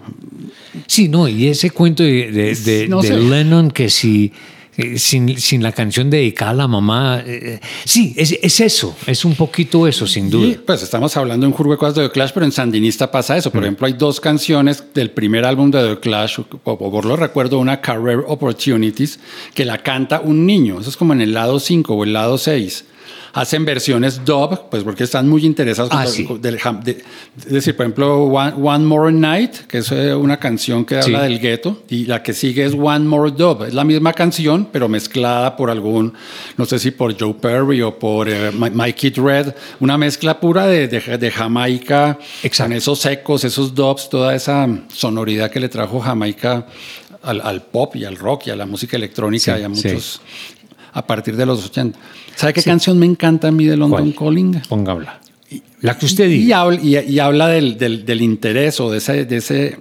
Sí, 0.87 1.09
no, 1.09 1.29
y 1.29 1.49
ese 1.49 1.71
cuento 1.71 2.03
de, 2.03 2.31
de- 2.33 2.55
de- 2.55 2.89
No 2.89 3.03
de. 3.03 3.17
Lennon 3.17 3.71
que 3.71 3.91
si 3.91 4.33
eh, 4.75 4.99
sin, 4.99 5.39
sin 5.39 5.63
la 5.63 5.73
canción 5.73 6.09
dedicada 6.09 6.53
a 6.53 6.55
la 6.55 6.67
mamá, 6.67 7.23
eh, 7.27 7.61
sí, 7.85 8.15
es, 8.17 8.33
es 8.43 8.59
eso, 8.61 8.97
es 9.07 9.23
un 9.27 9.35
poquito 9.35 9.87
eso, 9.87 10.07
sin 10.07 10.31
duda. 10.31 10.47
Y, 10.47 10.55
pues 10.55 10.83
estamos 10.83 11.15
hablando 11.19 11.45
en 11.45 11.53
Jurgo 11.53 11.73
de 11.73 11.79
cosas 11.79 11.95
de 11.97 12.05
The 12.09 12.11
Clash, 12.11 12.31
pero 12.33 12.47
en 12.47 12.53
Sandinista 12.53 13.11
pasa 13.11 13.37
eso. 13.37 13.51
Por 13.51 13.63
ejemplo, 13.65 13.87
hay 13.87 13.93
dos 13.93 14.19
canciones 14.19 14.83
del 14.95 15.11
primer 15.11 15.45
álbum 15.45 15.71
de 15.71 15.95
The 15.97 16.01
Clash, 16.01 16.39
o, 16.41 16.47
o 16.65 16.91
por 16.91 17.05
lo 17.05 17.17
recuerdo, 17.17 17.59
una 17.59 17.83
Career 17.83 18.21
Opportunities, 18.27 19.21
que 19.53 19.67
la 19.67 19.77
canta 19.83 20.21
un 20.21 20.47
niño. 20.47 20.81
Eso 20.81 20.89
es 20.89 20.97
como 20.97 21.13
en 21.13 21.21
el 21.21 21.35
lado 21.35 21.61
5 21.61 21.93
o 21.93 22.05
el 22.05 22.15
lado 22.15 22.39
6. 22.39 22.87
Hacen 23.35 23.65
versiones 23.65 24.25
dub, 24.27 24.69
pues 24.71 24.83
porque 24.85 25.05
están 25.05 25.27
muy 25.29 25.47
interesados. 25.47 25.91
Ah, 25.95 26.07
sí. 26.07 26.29
del 26.41 26.59
de- 26.85 27.03
es 27.39 27.51
decir, 27.51 27.75
por 27.75 27.87
ejemplo, 27.87 28.25
One, 28.25 28.53
One 28.63 28.85
More 28.85 29.11
Night, 29.11 29.53
que 29.69 29.79
es 29.79 29.91
eh, 29.91 30.15
una 30.15 30.39
canción 30.39 30.85
que 30.85 30.97
habla 30.99 31.23
Sí. 31.25 31.31
del 31.31 31.41
gueto, 31.41 31.83
y 31.89 32.05
la 32.05 32.23
que 32.23 32.35
sigue 32.35 32.65
es 32.67 32.75
One 32.75 33.07
More 33.07 33.31
Dub. 33.31 33.65
Es 33.65 33.73
la 33.73 33.85
misma 33.85 34.13
canción, 34.13 34.69
pero 34.71 34.87
mezclada 34.89 35.57
por 35.57 35.71
algún, 35.71 36.13
no 36.59 36.65
sé 36.67 36.79
si 36.79 36.91
por 36.91 37.19
Joe 37.19 37.33
Perry 37.35 37.81
o 37.81 37.99
por 37.99 38.29
eh, 38.29 38.51
Kid 38.97 39.19
Red, 39.19 39.55
una 39.81 39.97
mezcla 39.97 40.39
pura 40.39 40.67
de, 40.67 40.89
de, 40.89 41.01
de 41.17 41.31
Jamaica, 41.31 42.19
Exacto. 42.43 42.69
con 42.71 42.77
esos 42.77 43.07
ecos, 43.07 43.45
esos 43.45 43.75
dubs, 43.75 44.11
toda 44.11 44.35
esa 44.35 44.69
sonoridad 44.93 45.51
que 45.51 45.59
le 45.61 45.71
trajo 45.71 46.01
Jamaica 46.01 46.67
al, 47.23 47.41
al 47.41 47.63
pop 47.63 47.97
y 47.97 48.05
al 48.05 48.17
rock 48.17 48.49
y 48.49 48.51
a 48.51 48.57
la 48.57 48.67
música 48.67 48.97
electrónica 48.97 49.55
Sí, 49.57 49.63
y 49.63 49.65
a 49.65 49.75
sí. 49.75 50.19
A 50.93 51.07
partir 51.07 51.37
de 51.37 51.47
los 51.47 51.65
80. 51.67 51.99
¿Sabe 52.37 52.53
qué 52.53 52.63
canción 52.63 52.99
me 52.99 53.07
encanta 53.07 53.49
a 53.49 53.51
mí 53.51 53.65
de 53.67 53.77
London 53.77 54.13
¿Cuál? 54.13 54.29
Calling? 54.35 54.61
Póngala. 54.69 55.21
La 55.81 55.99
que 55.99 56.07
usted 56.07 56.27
Y 56.29 56.39
diga. 56.43 56.61
habla, 56.61 56.81
y, 56.83 56.97
y 56.99 57.19
habla 57.19 57.49
del, 57.49 57.77
del- 57.77 58.05
del 58.07 58.23
interés 58.23 58.79
o 58.81 58.91
de 58.91 58.99
ese, 58.99 59.25
de 59.25 59.37
ese, 59.37 59.79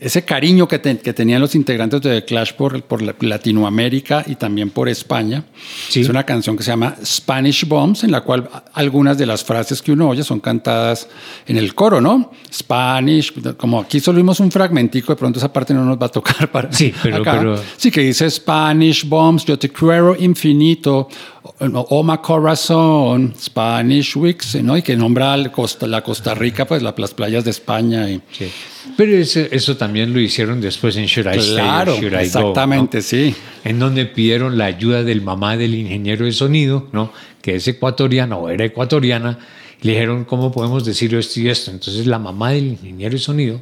ese 0.00 0.24
cariño 0.24 0.66
que, 0.66 0.78
te- 0.78 0.98
que 0.98 1.12
tenían 1.12 1.40
los 1.40 1.54
integrantes 1.54 2.00
de 2.00 2.20
The 2.20 2.24
Clash 2.26 2.52
por, 2.54 2.82
por 2.82 3.02
la- 3.02 3.14
Latinoamérica 3.20 4.24
y 4.26 4.34
también 4.36 4.70
por 4.70 4.88
España. 4.88 5.44
Sí. 5.88 6.00
Es 6.00 6.08
una 6.08 6.24
canción 6.24 6.56
que 6.56 6.62
se 6.62 6.70
llama 6.70 6.96
Spanish 7.04 7.66
Bombs, 7.68 8.04
en 8.04 8.10
la 8.10 8.22
cual 8.22 8.48
algunas 8.72 9.18
de 9.18 9.26
las 9.26 9.44
frases 9.44 9.82
que 9.82 9.92
uno 9.92 10.08
oye 10.08 10.24
son 10.24 10.40
cantadas 10.40 11.08
en 11.46 11.56
el 11.56 11.74
coro, 11.74 12.00
¿no? 12.00 12.32
Spanish, 12.52 13.32
como 13.56 13.80
aquí 13.80 14.00
solo 14.00 14.16
vimos 14.16 14.40
un 14.40 14.50
fragmentico, 14.50 15.12
de 15.12 15.16
pronto 15.18 15.38
esa 15.38 15.52
parte 15.52 15.74
no 15.74 15.84
nos 15.84 15.98
va 16.00 16.06
a 16.06 16.10
tocar 16.10 16.50
para 16.50 16.72
Sí, 16.72 16.92
pero- 17.02 17.16
acá. 17.18 17.38
pero- 17.38 17.60
Sí, 17.76 17.90
que 17.90 18.00
dice 18.00 18.30
Spanish 18.30 19.06
Bombs, 19.06 19.44
yo 19.44 19.58
te 19.58 19.68
quiero 19.68 20.16
infinito, 20.18 21.08
o 21.44 22.02
my 22.02 22.18
corazón, 22.18 23.34
Spanish 23.38 24.16
Weeks, 24.16 24.54
¿no? 24.62 24.76
Y 24.76 24.82
que 24.82 24.96
nombra 24.96 25.36
Costa, 25.52 25.86
la 25.86 26.02
Costa 26.02 26.34
Rica, 26.34 26.64
pues 26.66 26.82
la- 26.82 26.94
las 26.96 27.12
playas 27.12 27.44
de 27.44 27.50
España. 27.50 28.08
Y, 28.10 28.20
Sí. 28.32 28.50
Pero 28.96 29.16
eso, 29.16 29.40
eso 29.50 29.76
también 29.76 30.12
lo 30.12 30.20
hicieron 30.20 30.60
después 30.60 30.96
en 30.96 31.06
Should 31.06 31.26
I 31.34 31.38
Stay 31.38 31.52
or 31.54 31.60
claro, 31.60 31.92
Should 31.96 32.12
I 32.12 32.16
Go, 32.16 32.20
exactamente, 32.20 32.98
¿no? 32.98 33.02
sí. 33.02 33.34
En 33.64 33.78
donde 33.78 34.06
pidieron 34.06 34.56
la 34.56 34.66
ayuda 34.66 35.02
del 35.02 35.20
mamá 35.22 35.56
del 35.56 35.74
ingeniero 35.74 36.24
de 36.24 36.32
sonido, 36.32 36.88
¿no? 36.92 37.12
Que 37.42 37.56
es 37.56 37.68
ecuatoriana 37.68 38.36
o 38.36 38.48
era 38.48 38.64
ecuatoriana. 38.64 39.38
Le 39.82 39.92
dijeron, 39.92 40.24
¿cómo 40.24 40.50
podemos 40.50 40.84
decir 40.84 41.14
esto 41.14 41.40
y 41.40 41.48
esto? 41.48 41.70
Entonces 41.70 42.06
la 42.06 42.18
mamá 42.18 42.50
del 42.52 42.68
ingeniero 42.68 43.12
de 43.14 43.18
sonido 43.20 43.60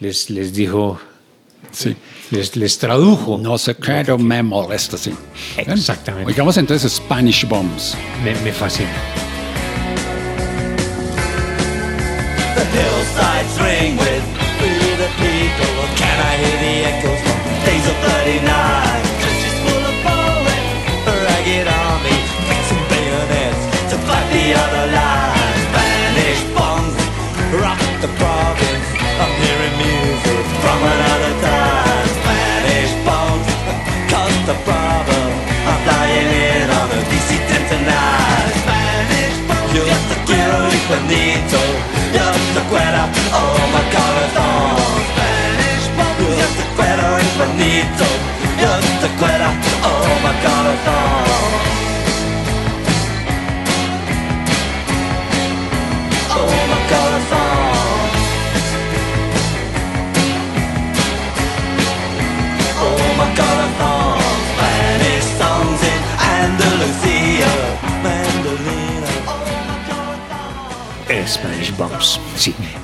les, 0.00 0.30
les 0.30 0.52
dijo, 0.54 0.98
Sí. 1.70 1.94
Les, 2.30 2.56
les 2.56 2.78
tradujo. 2.78 3.38
No 3.38 3.58
sé 3.58 3.74
qué, 3.74 4.02
pero 4.04 4.18
me 4.18 4.42
molesta, 4.42 4.96
sí. 4.96 5.12
Exactamente. 5.56 6.30
Oigamos 6.30 6.56
entonces 6.56 6.92
Spanish 6.92 7.46
Bombs. 7.46 7.96
Me, 8.24 8.34
me 8.42 8.52
fascina. 8.52 8.90
The 12.54 12.64
hillsides 12.64 13.60
ring 13.60 13.96
with 13.98 14.37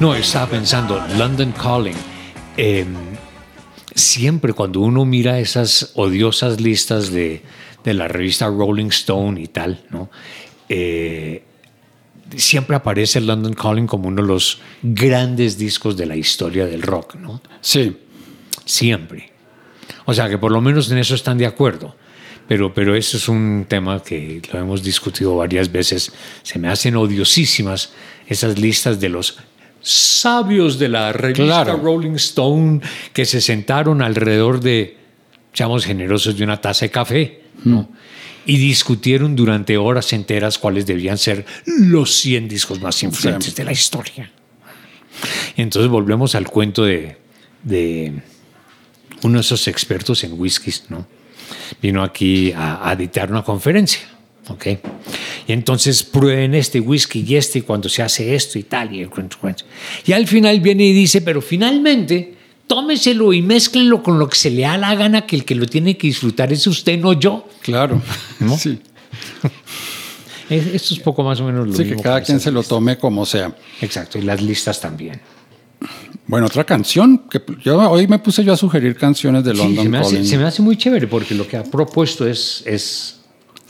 No, 0.01 0.15
estaba 0.15 0.47
pensando, 0.49 1.03
London 1.17 1.53
Calling. 1.53 1.97
eh, 2.57 2.85
siempre 3.95 4.53
cuando 4.53 4.81
uno 4.81 5.05
mira 5.05 5.39
esas 5.39 5.93
odiosas 5.95 6.61
listas 6.61 7.13
de, 7.13 7.43
de 7.85 7.95
la 7.95 8.09
revista 8.09 8.49
Rolling 8.49 8.89
Stone 8.89 9.41
y 9.41 9.47
tal, 9.47 9.85
¿no? 9.91 10.11
Eh, 10.69 11.45
siempre 12.37 12.75
aparece 12.75 13.21
London 13.21 13.55
Calling 13.55 13.87
como 13.87 14.09
uno 14.09 14.23
de 14.23 14.29
los 14.29 14.61
grandes 14.83 15.57
discos 15.59 15.97
de 15.97 16.07
la 16.07 16.17
historia 16.17 16.67
del 16.67 16.83
rock, 16.83 17.15
¿no? 17.15 17.41
Sí. 17.61 17.97
Siempre. 18.65 19.33
O 20.07 20.13
sea 20.15 20.29
que 20.29 20.39
por 20.39 20.51
lo 20.51 20.61
menos 20.61 20.91
en 20.91 20.99
eso 20.99 21.15
están 21.15 21.39
de 21.39 21.47
acuerdo. 21.47 21.95
Pero, 22.49 22.75
pero 22.75 22.95
eso 22.95 23.17
es 23.17 23.29
un 23.29 23.65
tema 23.69 24.03
que 24.03 24.43
lo 24.53 24.59
hemos 24.59 24.83
discutido 24.83 25.37
varias 25.37 25.71
veces. 25.71 26.13
Se 26.43 26.59
me 26.59 26.69
hacen 26.69 26.97
odiosísimas 26.97 27.93
esas 28.27 28.59
listas 28.59 29.01
de 29.01 29.09
los 29.09 29.39
sabios 29.85 30.79
de 30.79 30.89
la 30.89 31.13
revista 31.13 31.45
Claro. 31.45 31.77
Rolling 31.77 32.15
Stone 32.17 32.81
que 33.13 33.25
se 33.25 33.41
sentaron 33.41 34.03
alrededor 34.03 34.61
de, 34.61 34.97
seamos 35.53 35.85
generosos, 35.85 36.37
de 36.37 36.43
una 36.45 36.61
taza 36.61 36.87
de 36.87 36.91
café, 36.91 37.43
¿no? 37.65 37.89
Y 38.47 38.57
discutieron 38.59 39.37
durante 39.37 39.77
horas 39.79 40.13
enteras 40.13 40.59
cuáles 40.59 40.85
debían 40.87 41.17
ser 41.19 41.47
los 41.67 42.13
100 42.15 42.49
discos 42.49 42.81
más 42.81 43.03
influyentes 43.03 43.51
Sí. 43.51 43.55
de 43.57 43.65
la 43.65 43.73
historia. 43.73 44.31
Entonces 45.57 45.91
volvemos 45.91 46.35
al 46.35 46.49
cuento 46.49 46.85
de, 46.85 47.17
de 47.63 48.13
uno 49.23 49.35
de 49.35 49.41
esos 49.41 49.69
expertos 49.69 50.25
en 50.25 50.33
whiskies, 50.39 50.85
¿no? 50.89 51.07
Vino 51.81 52.03
aquí 52.03 52.53
a, 52.53 52.89
a 52.89 52.97
dictar 52.97 53.31
una 53.31 53.43
conferencia, 53.43 54.01
¿ok? 54.49 54.67
Y 55.47 55.53
entonces 55.53 56.03
prueben 56.03 56.55
este 56.55 56.81
whisky 56.81 57.25
y 57.27 57.37
este 57.37 57.59
y 57.61 57.63
cuando 57.63 57.89
se 57.89 58.03
hace 58.03 58.35
esto 58.35 58.59
y 58.59 58.63
tal 58.65 58.95
y. 58.95 59.09
Y 60.07 60.13
al 60.13 60.27
final 60.27 60.61
viene 60.61 60.85
y 60.85 60.93
dice, 60.93 61.21
pero 61.21 61.41
finalmente 61.43 62.35
tómeselo 62.67 63.33
y 63.33 63.43
mézclenlo 63.43 64.03
con 64.03 64.19
lo 64.19 64.29
que 64.29 64.37
se 64.37 64.51
le 64.51 64.63
da 64.63 64.79
la 64.79 64.95
gana, 64.95 65.27
que 65.27 65.37
el 65.37 65.45
que 65.45 65.55
lo 65.55 65.67
tiene 65.67 65.97
que 65.99 66.07
disfrutar 66.07 66.53
es 66.53 66.67
usted, 66.67 66.99
no 66.99 67.13
yo. 67.13 67.47
Claro. 67.63 68.01
¿No? 68.41 68.57
Sí. 68.57 68.79
Es- 70.51 70.67
Esto 70.67 70.95
es 70.95 71.01
poco 71.01 71.23
más 71.23 71.41
o 71.41 71.45
menos 71.47 71.67
lo 71.67 71.73
Sí, 71.73 71.79
que 71.85 71.89
mismo 71.91 72.03
cada 72.03 72.17
con 72.21 72.27
quien 72.27 72.37
esas 72.37 72.45
se 72.45 72.51
lo 72.53 72.63
tome 72.63 72.99
como 72.99 73.25
sea. 73.25 73.55
Exacto, 73.81 74.19
y 74.19 74.23
las 74.23 74.43
listas 74.43 74.79
también. 74.81 75.21
Bueno, 76.27 76.47
otra 76.47 76.65
canción 76.65 77.23
que 77.31 77.41
yo 77.63 77.79
hoy 77.91 78.07
me 78.07 78.19
puse 78.19 78.45
yo 78.45 78.53
a 78.53 78.57
sugerir 78.57 78.97
canciones 78.97 79.43
de 79.45 79.53
Sí, 79.53 79.59
London 79.59 79.85
se, 79.85 79.89
me 79.91 79.99
hace, 79.99 80.25
se 80.25 80.39
me 80.39 80.45
hace 80.45 80.63
muy 80.63 80.77
chévere 80.77 81.07
porque 81.07 81.35
lo 81.35 81.47
que 81.47 81.57
ha 81.57 81.63
propuesto 81.65 82.27
es, 82.27 82.63
es 82.67 83.21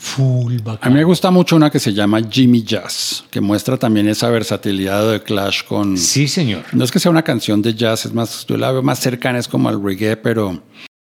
full 0.05 0.59
A 0.81 0.89
mí 0.89 0.95
me 0.95 1.03
gusta 1.03 1.31
mucho 1.31 1.55
una 1.55 1.71
que 1.71 1.79
se 1.79 1.91
llama 1.91 2.21
Jimmy 2.29 2.63
Jazz, 2.63 3.25
que 3.31 3.41
muestra 3.41 3.75
también 3.77 4.07
esa 4.07 4.29
versatilidad 4.29 5.11
de 5.11 5.21
Clash 5.21 5.63
con... 5.63 5.97
Sí, 5.97 6.27
señor. 6.27 6.63
No 6.73 6.83
es 6.83 6.91
que 6.91 6.99
sea 6.99 7.09
una 7.09 7.23
canción 7.23 7.61
de 7.61 7.73
jazz, 7.73 8.05
es 8.05 8.13
más, 8.13 8.45
yo 8.45 8.55
la 8.55 8.71
veo 8.71 8.83
más 8.83 8.99
cercana, 8.99 9.39
es 9.39 9.47
como 9.47 9.67
al 9.67 9.81
reggae, 9.81 10.15
pero 10.15 10.61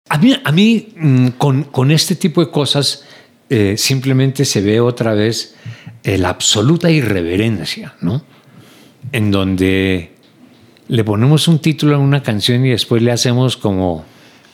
A 0.09 0.19
mí, 0.19 0.35
a 0.43 0.53
mí 0.53 0.89
mm, 0.97 1.29
con, 1.39 1.65
con 1.65 1.91
este 1.93 2.17
tipo 2.17 2.45
de 2.45 2.51
cosas 2.51 3.05
eh, 3.49 3.77
simplemente 3.79 4.45
se 4.45 4.61
ve 4.61 4.81
otra 4.81 5.15
vez 5.15 5.55
eh, 6.03 6.19
la 6.19 6.31
absoluta 6.31 6.91
irreverencia, 6.91 7.95
¿no? 8.01 8.25
En 9.13 9.31
donde 9.31 10.13
le 10.89 11.05
ponemos 11.05 11.47
un 11.47 11.61
título 11.61 11.95
a 11.95 11.99
una 11.99 12.23
canción 12.23 12.67
y 12.67 12.71
después 12.71 13.01
le 13.01 13.13
hacemos 13.13 13.57
como, 13.57 14.05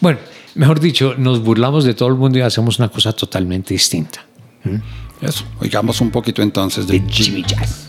bueno, 0.01 0.19
mejor 0.55 0.81
dicho, 0.81 1.15
nos 1.17 1.43
burlamos 1.43 1.85
de 1.85 1.95
todo 1.95 2.09
el 2.11 2.17
mundo 2.17 2.39
y 2.39 2.43
hacemos 2.43 2.79
una 2.79 2.89
cosa 2.89 3.13
totalmente 3.13 3.73
distinta. 3.73 4.27
Mm-hmm. 4.65 5.27
eso. 5.27 5.45
Oigamos 5.61 6.01
un 6.01 6.11
poquito 6.11 6.43
entonces 6.43 6.87
de 6.87 6.99
De 6.99 7.13
Jimmy 7.13 7.43
Jazz. 7.43 7.89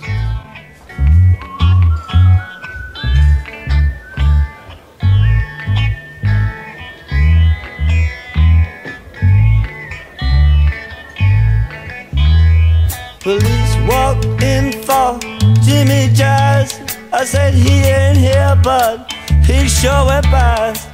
Police 13.26 13.76
walk 13.88 14.24
in 14.44 14.72
for 14.84 15.20
Jimmy 15.64 16.14
Jazz. 16.14 16.80
I 17.12 17.26
said 17.26 17.56
he 17.56 17.80
ain't 17.82 18.18
here, 18.18 18.56
but 18.62 19.12
he 19.44 19.68
sure 19.68 20.06
went 20.06 20.26
past. 20.26 20.88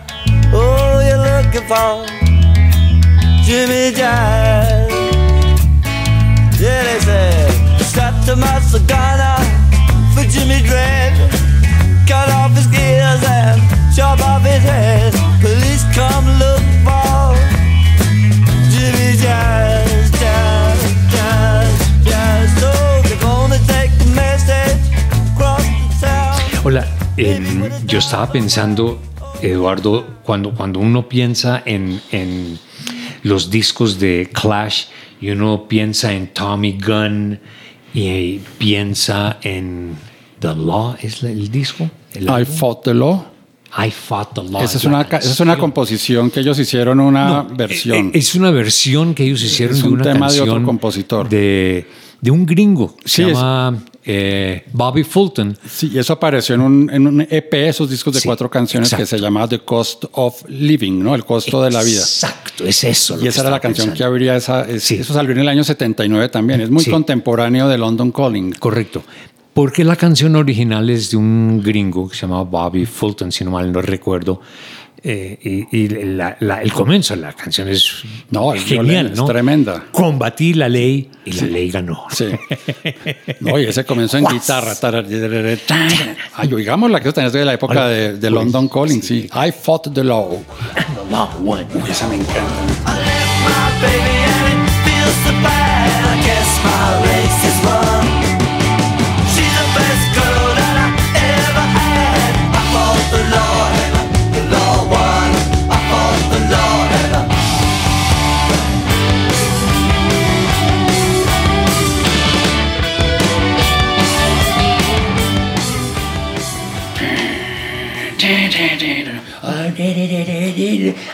Oh, 0.54 1.02
you're 1.06 1.18
looking 1.18 1.68
for 1.68 2.06
Jimmy 3.44 3.92
Jazz. 3.94 5.01
Jimmy. 10.30 10.62
Hola, 26.64 26.86
yo 27.88 27.98
estaba 27.98 28.32
pensando, 28.32 29.02
Eduardo, 29.42 30.06
cuando, 30.24 30.54
cuando 30.54 30.80
uno 30.80 31.10
piensa 31.10 31.64
en, 31.66 32.00
en 32.12 32.60
los 33.24 33.50
discos 33.50 34.00
de 34.00 34.30
Clash 34.32 34.86
y 35.22 35.30
uno 35.30 35.66
piensa 35.68 36.12
en 36.14 36.28
Tommy 36.34 36.78
Gunn 36.84 37.40
y 37.94 38.40
piensa 38.58 39.38
en 39.44 39.96
The 40.40 40.56
Law, 40.56 40.96
¿es 41.02 41.24
el 41.24 41.50
disco? 41.52 41.90
El 42.14 42.24
I? 42.24 42.46
Fought 42.46 42.84
the 42.86 42.94
Law. 42.94 43.26
I 43.78 43.90
Fought 43.90 44.34
the 44.34 44.44
Law. 44.44 44.62
Esa 44.64 44.78
es, 44.78 44.84
una, 44.86 45.02
esa 45.04 45.18
es 45.20 45.40
una 45.40 45.58
composición 45.58 46.30
que 46.30 46.42
ellos 46.42 46.60
hicieron 46.60 47.00
una 47.00 47.44
No, 47.44 47.56
versión. 47.56 48.08
eh, 48.08 48.12
Es 48.16 48.36
una 48.36 48.52
versión 48.52 49.14
que 49.14 49.24
ellos 49.24 49.42
hicieron 49.44 49.76
Es 49.78 49.82
de 49.84 49.88
un 49.88 49.94
una 49.94 50.04
tema 50.04 50.30
de 50.32 50.42
otro 50.42 50.62
compositor. 50.64 51.30
De, 51.30 51.86
de 52.20 52.32
un 52.32 52.46
gringo. 52.46 52.98
Sí, 53.06 53.24
se 53.24 53.24
es- 53.24 53.38
llama 53.38 53.82
eh, 54.06 54.64
Bobby 54.74 55.04
Fulton. 55.04 55.58
Sí, 55.70 55.92
y 55.94 56.00
eso 56.00 56.14
apareció 56.14 56.56
en 56.56 56.62
un, 56.62 56.90
en 56.92 57.08
un 57.08 57.22
EP, 57.30 57.54
esos 57.68 57.90
discos 57.90 58.14
de 58.14 58.20
Sí, 58.20 58.28
cuatro 58.28 58.50
canciones 58.50 58.94
que 58.94 59.06
se 59.06 59.18
llamaba 59.20 59.48
The 59.48 59.60
Cost 59.60 60.06
of 60.14 60.44
Living, 60.50 61.04
¿no? 61.04 61.14
El 61.16 61.24
costo 61.26 61.62
de 61.62 61.72
la 61.72 61.84
vida. 61.84 62.00
Exacto, 62.02 62.64
es 62.66 62.84
eso. 62.84 63.18
lo 63.18 63.24
Y 63.24 63.28
esa 63.28 63.42
era 63.42 63.50
la 63.52 63.60
canción 63.60 63.88
que 63.88 63.92
pensando. 63.92 64.12
abría 64.12 64.36
esa. 64.36 64.62
es- 64.70 64.84
Sí. 64.84 64.96
Eso 64.96 65.14
salió 65.14 65.32
en 65.32 65.40
el 65.40 65.48
año 65.48 65.64
79 65.64 66.30
también. 66.30 66.62
Es 66.62 66.70
muy 66.70 66.84
Sí. 66.84 66.90
contemporáneo 66.92 67.68
de 67.68 67.78
London 67.78 68.12
Calling. 68.12 68.54
Correcto. 68.54 69.04
Porque 69.54 69.84
la 69.84 69.98
canción 69.98 70.36
original 70.38 70.90
es 70.90 71.12
de 71.12 71.18
un 71.18 71.62
gringo 71.62 72.08
que 72.10 72.16
se 72.16 72.22
llamaba 72.22 72.44
Bobby 72.44 72.86
Fulton, 72.86 73.32
si 73.34 73.44
no 73.44 73.52
mal 73.52 73.70
no 73.72 73.82
recuerdo. 73.82 74.40
Eh, 75.04 75.40
y 75.72 75.78
y 75.84 75.88
la- 75.90 76.38
la- 76.42 76.62
el 76.62 76.72
comienzo 76.72 77.16
de 77.16 77.22
la 77.22 77.34
canción 77.34 77.68
es 77.68 78.04
No, 78.30 78.54
es 78.54 78.64
genial, 78.64 79.08
es 79.08 79.18
¿no? 79.18 79.26
tremenda. 79.26 79.86
Combatí 79.92 80.54
la 80.54 80.70
ley 80.70 81.10
y 81.26 81.32
la 81.32 81.48
ley 81.48 81.72
ganó. 81.72 82.04
Sí. 82.12 82.26
No, 83.40 83.58
y 83.60 83.66
ese 83.66 83.84
comenzó 83.84 84.18
en 84.20 84.26
guitarra. 84.32 84.74
Ay, 86.36 86.54
oigámosla, 86.54 87.00
que 87.00 87.08
eso 87.08 87.14
también 87.16 87.28
es 87.28 87.34
de 87.34 87.46
la 87.46 87.54
época 87.54 87.88
de, 87.88 88.14
de 88.18 88.30
London 88.30 88.70
Calling, 88.70 89.02
sí. 89.02 89.28
I 89.34 89.52
fought 89.52 89.92
the 89.94 90.04
law. 90.04 90.30
The 90.76 91.12
law 91.12 91.30
won. 91.42 91.66
Esa 91.90 92.08
me 92.08 92.16
encanta. 92.16 92.42
I 92.86 92.94
left 93.00 93.44
my 93.44 93.82
baby 93.82 94.31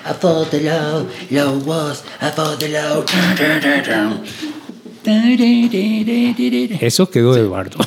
I 0.10 0.14
fought 0.14 0.50
the 0.52 0.62
law, 0.62 1.06
law 1.32 1.58
was, 1.66 2.04
I 2.22 2.32
fought 2.32 2.60
the 2.60 2.70
law. 2.70 3.04
Eso 6.82 7.10
quedó 7.10 7.36
Eduardo. 7.36 7.78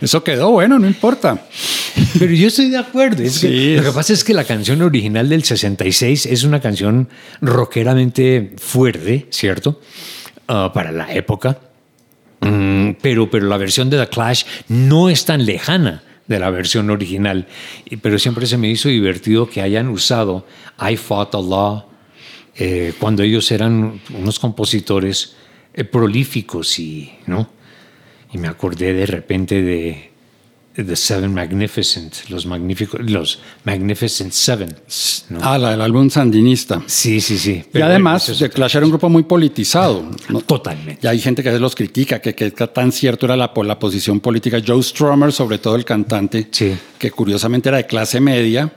Eso 0.00 0.24
quedó 0.24 0.50
bueno, 0.50 0.78
no 0.78 0.86
importa. 0.86 1.46
Pero 2.18 2.32
yo 2.32 2.48
estoy 2.48 2.70
de 2.70 2.78
acuerdo. 2.78 3.22
Es 3.22 3.40
que 3.40 3.48
Sí, 3.48 3.76
lo 3.76 3.84
que 3.84 3.92
pasa 3.92 4.12
es 4.12 4.24
que 4.24 4.32
la 4.32 4.44
canción 4.44 4.80
original 4.82 5.28
del 5.28 5.44
66 5.44 6.26
es 6.26 6.44
una 6.44 6.60
canción 6.60 7.08
rockeramente 7.40 8.52
fuerte, 8.56 9.26
¿cierto? 9.30 9.80
Ah, 10.48 10.70
para 10.72 10.92
la 10.92 11.12
época. 11.12 11.58
Mm, 12.40 12.92
pero, 13.00 13.30
pero 13.30 13.46
la 13.46 13.58
versión 13.58 13.90
de 13.90 13.98
The 13.98 14.08
Clash 14.08 14.44
no 14.68 15.08
es 15.10 15.24
tan 15.24 15.44
lejana 15.44 16.02
de 16.26 16.38
la 16.38 16.50
versión 16.50 16.90
original. 16.90 17.46
Pero 18.02 18.18
siempre 18.18 18.46
se 18.46 18.56
me 18.56 18.68
hizo 18.68 18.88
divertido 18.88 19.48
que 19.48 19.62
hayan 19.62 19.88
usado 19.88 20.46
I 20.80 20.96
Fought 20.96 21.34
Law 21.34 21.86
eh, 22.56 22.92
cuando 22.98 23.22
ellos 23.22 23.50
eran 23.50 24.00
unos 24.16 24.38
compositores 24.38 25.36
eh, 25.72 25.84
prolíficos 25.84 26.78
¿no? 27.26 27.50
y 28.32 28.38
me 28.38 28.48
acordé 28.48 28.94
de 28.94 29.06
repente 29.06 29.62
de 29.62 30.13
The 30.74 30.96
Seven 30.96 31.32
Magnificent, 31.32 32.28
los, 32.30 32.46
magníficos, 32.46 33.00
los 33.08 33.38
Magnificent 33.64 34.32
Seven. 34.32 34.74
¿no? 35.30 35.38
Ah, 35.42 35.56
la 35.56 35.70
del 35.70 35.80
álbum 35.80 36.10
sandinista. 36.10 36.82
Sí, 36.86 37.20
sí, 37.20 37.38
sí. 37.38 37.64
Y 37.72 37.80
además, 37.80 38.32
The 38.38 38.50
Clash 38.50 38.76
era 38.76 38.84
un 38.84 38.90
grupo 38.90 39.08
muy 39.08 39.22
politizado. 39.22 40.04
¿no? 40.28 40.40
Totalmente. 40.40 41.06
Y 41.06 41.06
hay 41.06 41.20
gente 41.20 41.42
que 41.42 41.58
los 41.60 41.74
critica, 41.76 42.20
que, 42.20 42.34
que 42.34 42.50
tan 42.50 42.90
cierto 42.90 43.26
era 43.26 43.36
la, 43.36 43.52
la 43.54 43.78
posición 43.78 44.18
política. 44.20 44.60
Joe 44.66 44.82
Strummer, 44.82 45.32
sobre 45.32 45.58
todo 45.58 45.76
el 45.76 45.84
cantante, 45.84 46.48
Sí. 46.50 46.76
que 46.98 47.10
curiosamente 47.10 47.68
era 47.68 47.78
de 47.78 47.86
clase 47.86 48.20
media 48.20 48.72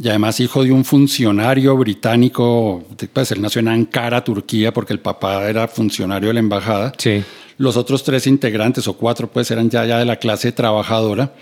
y 0.00 0.08
además 0.08 0.38
hijo 0.40 0.62
de 0.62 0.70
un 0.70 0.84
funcionario 0.84 1.76
británico, 1.76 2.84
pues 3.12 3.32
él 3.32 3.42
nació 3.42 3.60
en 3.60 3.68
Ankara, 3.68 4.22
Turquía, 4.22 4.72
porque 4.72 4.92
el 4.92 5.00
papá 5.00 5.48
era 5.48 5.66
funcionario 5.66 6.28
de 6.28 6.34
la 6.34 6.40
embajada. 6.40 6.92
Sí. 6.98 7.24
Los 7.56 7.76
otros 7.76 8.04
tres 8.04 8.28
integrantes, 8.28 8.86
o 8.86 8.92
cuatro, 8.92 9.28
pues 9.28 9.50
eran 9.50 9.68
ya, 9.68 9.84
ya 9.84 9.98
de 9.98 10.04
la 10.04 10.16
clase 10.16 10.52
trabajadora. 10.52 11.32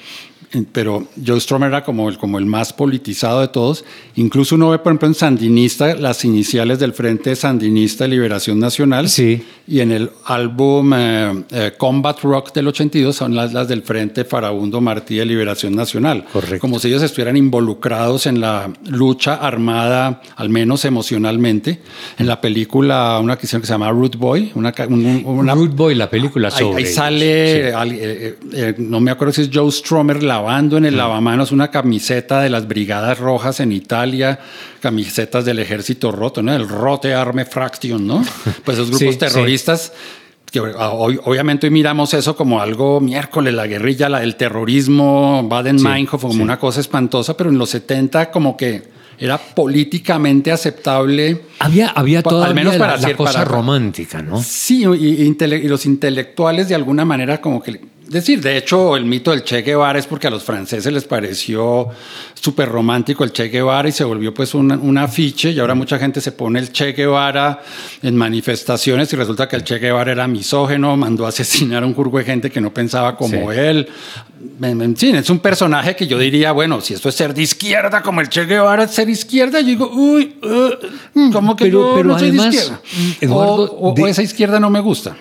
Pero 0.72 1.06
Joe 1.24 1.40
Strummer 1.40 1.68
era 1.68 1.84
como 1.84 2.08
el, 2.08 2.18
como 2.18 2.38
el 2.38 2.46
más 2.46 2.72
politizado 2.72 3.40
de 3.40 3.48
todos. 3.48 3.84
Incluso 4.16 4.54
uno 4.54 4.70
ve, 4.70 4.78
por 4.78 4.92
ejemplo, 4.92 5.08
en 5.08 5.14
Sandinista 5.14 5.94
las 5.94 6.24
iniciales 6.24 6.78
del 6.78 6.92
Frente 6.92 7.34
Sandinista 7.36 8.04
de 8.04 8.08
Liberación 8.10 8.58
Nacional. 8.58 9.08
Sí. 9.08 9.42
Y 9.68 9.80
en 9.80 9.90
el 9.90 10.10
álbum 10.26 10.92
eh, 10.94 11.44
eh, 11.50 11.72
Combat 11.76 12.20
Rock 12.22 12.52
del 12.52 12.68
82 12.68 13.16
son 13.16 13.34
las, 13.34 13.52
las 13.52 13.66
del 13.68 13.82
Frente 13.82 14.24
Farabundo 14.24 14.80
Martí 14.80 15.16
de 15.16 15.24
Liberación 15.24 15.74
Nacional. 15.74 16.24
Correcto. 16.32 16.60
Como 16.60 16.78
si 16.78 16.88
ellos 16.88 17.02
estuvieran 17.02 17.36
involucrados 17.36 18.26
en 18.26 18.40
la 18.40 18.72
lucha 18.88 19.34
armada, 19.34 20.22
al 20.36 20.48
menos 20.50 20.84
emocionalmente. 20.84 21.80
En 22.18 22.26
la 22.26 22.40
película, 22.40 23.18
una 23.22 23.36
que 23.36 23.46
se 23.46 23.60
llama 23.60 23.90
Root 23.90 24.16
Boy, 24.16 24.52
una, 24.54 24.72
un- 24.88 25.22
una, 25.24 25.54
Rude 25.54 25.74
Boy, 25.74 25.94
la 25.94 26.08
película 26.08 26.48
Ahí, 26.48 26.58
sobre 26.58 26.76
ahí 26.76 26.82
ellos. 26.84 26.94
sale, 26.94 27.26
Sí. 27.46 27.60
eh, 27.60 27.98
eh, 28.00 28.38
eh, 28.52 28.74
no 28.78 29.00
me 29.00 29.10
acuerdo 29.10 29.32
si 29.32 29.42
es 29.42 29.50
Joe 29.52 29.70
Stromer 29.72 30.22
lavando 30.46 30.76
en 30.78 30.84
el 30.84 30.96
lavamanos 30.96 31.50
una 31.50 31.72
camiseta 31.72 32.40
de 32.40 32.50
las 32.50 32.68
Brigadas 32.68 33.18
Rojas 33.18 33.58
en 33.58 33.72
Italia, 33.72 34.38
camisetas 34.80 35.44
del 35.44 35.58
Ejército 35.58 36.12
Roto, 36.12 36.40
¿no? 36.40 36.54
El 36.54 36.68
Rote 36.68 37.12
Arme 37.14 37.44
Fraction, 37.44 38.06
¿no? 38.06 38.24
Pues 38.64 38.78
esos 38.78 38.90
grupos 38.96 39.12
Sí, 39.14 39.18
terroristas. 39.18 39.92
Que 40.52 40.60
ah, 40.78 40.90
hoy- 40.90 41.18
obviamente 41.24 41.66
hoy 41.66 41.72
miramos 41.72 42.14
eso 42.14 42.36
como 42.36 42.60
algo 42.60 43.00
miércoles, 43.00 43.52
la 43.54 43.66
guerrilla, 43.66 44.08
la, 44.08 44.22
el 44.22 44.36
terrorismo, 44.36 45.42
Baden-Meinhof, 45.48 46.20
como 46.22 46.34
sí. 46.34 46.40
una 46.40 46.60
cosa 46.60 46.78
espantosa, 46.80 47.36
pero 47.36 47.50
en 47.50 47.58
los 47.58 47.70
70 47.70 48.30
como 48.30 48.56
que 48.56 48.84
era 49.18 49.38
políticamente 49.38 50.52
aceptable. 50.52 51.42
Había, 51.58 51.88
había 51.88 52.22
todavía 52.22 52.46
al 52.50 52.54
menos 52.54 52.76
para 52.76 52.94
la, 52.96 53.02
la 53.02 53.08
cier- 53.08 53.16
cosa 53.16 53.32
para- 53.32 53.44
romántica, 53.46 54.22
¿no? 54.22 54.40
Sí, 54.40 54.84
y, 54.84 55.24
y 55.24 55.36
y 55.36 55.68
los 55.68 55.84
intelectuales 55.86 56.68
de 56.68 56.76
alguna 56.76 57.04
manera 57.04 57.40
como 57.40 57.60
que... 57.60 57.80
Decir, 58.08 58.40
de 58.40 58.56
hecho, 58.56 58.96
el 58.96 59.04
mito 59.04 59.32
del 59.32 59.42
Che 59.42 59.62
Guevara 59.62 59.98
es 59.98 60.06
porque 60.06 60.28
a 60.28 60.30
los 60.30 60.44
franceses 60.44 60.92
les 60.92 61.04
pareció 61.04 61.88
súper 62.34 62.68
romántico 62.68 63.24
el 63.24 63.32
Che 63.32 63.48
Guevara 63.48 63.88
y 63.88 63.92
se 63.92 64.04
volvió 64.04 64.32
pues 64.32 64.54
un, 64.54 64.70
un 64.70 64.96
afiche 64.98 65.50
y 65.50 65.58
ahora 65.58 65.74
mucha 65.74 65.98
gente 65.98 66.20
se 66.20 66.30
pone 66.30 66.60
el 66.60 66.70
Che 66.70 66.92
Guevara 66.92 67.60
en 68.02 68.14
manifestaciones 68.16 69.12
y 69.12 69.16
resulta 69.16 69.48
que 69.48 69.56
el 69.56 69.64
Che 69.64 69.78
Guevara 69.78 70.12
era 70.12 70.28
misógeno, 70.28 70.96
mandó 70.96 71.26
a 71.26 71.30
asesinar 71.30 71.82
a 71.82 71.86
un 71.86 71.94
curvo 71.94 72.18
de 72.18 72.24
gente 72.24 72.48
que 72.50 72.60
no 72.60 72.72
pensaba 72.72 73.16
como 73.16 73.50
Sí. 73.52 73.58
él. 73.58 73.88
En, 74.62 74.96
fin, 74.96 75.16
es 75.16 75.28
un 75.28 75.40
personaje 75.40 75.96
que 75.96 76.06
yo 76.06 76.18
diría, 76.18 76.52
bueno, 76.52 76.80
si 76.80 76.94
esto 76.94 77.08
es 77.08 77.14
ser 77.16 77.34
de 77.34 77.42
izquierda 77.42 78.02
como 78.02 78.20
el 78.20 78.28
Che 78.28 78.44
Guevara 78.44 78.84
es 78.84 78.92
ser 78.92 79.08
izquierda, 79.08 79.60
yo 79.60 79.66
digo, 79.66 79.90
uy, 79.92 80.36
uh, 80.44 81.32
¿cómo 81.32 81.56
que 81.56 81.64
pero- 81.64 81.80
yo 81.90 81.94
pero 81.96 82.08
no 82.10 82.18
soy 82.18 82.28
además, 82.28 82.50
de 82.52 82.56
izquierda? 82.56 82.80
mm, 82.96 83.24
Eduardo, 83.24 83.62
o, 83.72 83.90
o- 83.90 83.94
de- 83.94 84.02
o 84.02 84.06
esa 84.06 84.22
izquierda 84.22 84.60
no 84.60 84.70
me 84.70 84.78
gusta. 84.80 85.16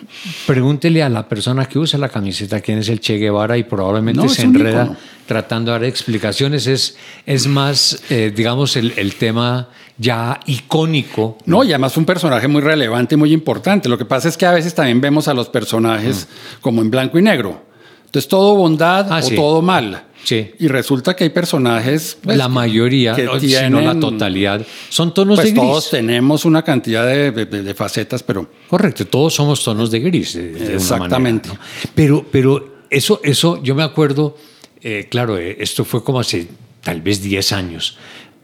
Pregúntele 0.45 1.01
a 1.01 1.09
la 1.09 1.27
persona 1.27 1.65
que 1.65 1.79
usa 1.79 1.97
la 1.97 2.09
camiseta 2.09 2.61
quién 2.75 2.81
es 2.81 2.89
el 2.89 2.99
Che 2.99 3.17
Guevara 3.17 3.57
y 3.57 3.63
probablemente 3.63 4.21
No, 4.21 4.29
se 4.29 4.43
enreda 4.43 4.97
tratando 5.25 5.71
de 5.71 5.79
dar 5.79 5.83
explicaciones. 5.85 6.67
Es, 6.67 6.97
es 7.25 7.47
más, 7.47 8.03
eh, 8.09 8.31
digamos, 8.35 8.75
el, 8.75 8.93
el 8.97 9.15
tema 9.15 9.69
ya 9.97 10.39
icónico. 10.45 11.37
No, 11.45 11.63
y 11.63 11.69
además 11.69 11.95
un 11.97 12.05
personaje 12.05 12.47
muy 12.47 12.61
relevante 12.61 13.15
y 13.15 13.17
muy 13.17 13.31
importante. 13.33 13.87
Lo 13.89 13.97
que 13.97 14.05
pasa 14.05 14.27
es 14.27 14.37
que 14.37 14.45
a 14.45 14.51
veces 14.51 14.75
también 14.75 14.99
vemos 15.01 15.27
a 15.27 15.33
los 15.33 15.49
personajes 15.49 16.27
como 16.61 16.81
en 16.81 16.91
blanco 16.91 17.17
y 17.17 17.21
negro. 17.21 17.63
Entonces, 18.05 18.27
todo 18.29 18.55
bondad 18.55 19.07
Ah, 19.09 19.19
o 19.19 19.21
sí. 19.21 19.35
todo 19.35 19.61
mal. 19.61 20.03
Sí. 20.25 20.51
Y 20.59 20.67
resulta 20.67 21.15
que 21.15 21.23
hay 21.23 21.29
personajes. 21.29 22.17
pues, 22.21 22.35
la 22.35 22.49
mayoría, 22.49 23.15
que 23.15 23.21
si 23.39 23.53
no 23.69 23.79
la 23.79 23.91
tienen- 23.91 23.99
totalidad, 24.01 24.65
son 24.89 25.13
tonos 25.13 25.37
Pues 25.37 25.45
de 25.47 25.51
gris. 25.53 25.61
todos 25.63 25.89
tenemos 25.91 26.43
una 26.45 26.63
cantidad 26.63 27.05
de, 27.05 27.31
de- 27.31 27.45
de 27.45 27.73
facetas, 27.73 28.23
pero 28.23 28.49
Correcto, 28.67 29.05
todos 29.05 29.33
somos 29.35 29.63
tonos 29.63 29.89
de 29.91 29.99
gris. 29.99 30.33
de- 30.33 30.51
de 30.51 30.75
Exactamente. 30.75 31.49
manera, 31.49 31.63
¿no? 31.85 31.89
Pero, 31.95 32.25
pero 32.31 32.75
eso, 32.89 33.21
eso, 33.23 33.61
yo 33.63 33.75
me 33.75 33.83
acuerdo, 33.83 34.35
eh, 34.81 35.07
claro, 35.09 35.37
eh, 35.37 35.57
esto 35.59 35.85
fue 35.85 36.03
como 36.03 36.19
hace 36.19 36.47
tal 36.81 37.01
vez 37.01 37.21
10 37.21 37.51
años. 37.53 37.97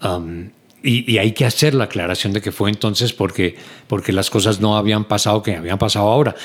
um, 0.03 0.49
y, 0.83 1.11
y 1.11 1.17
hay 1.19 1.31
que 1.33 1.45
hacer 1.45 1.75
la 1.75 1.83
aclaración 1.83 2.33
de 2.33 2.41
que 2.41 2.51
fue 2.51 2.69
entonces 2.71 3.13
porque, 3.13 3.55
porque 3.87 4.11
las 4.11 4.31
cosas 4.31 4.59
no 4.59 4.75
habían 4.77 5.05
pasado 5.05 5.43
que 5.43 5.55
habían 5.55 5.77
pasado 5.77 6.07
ahora. 6.07 6.35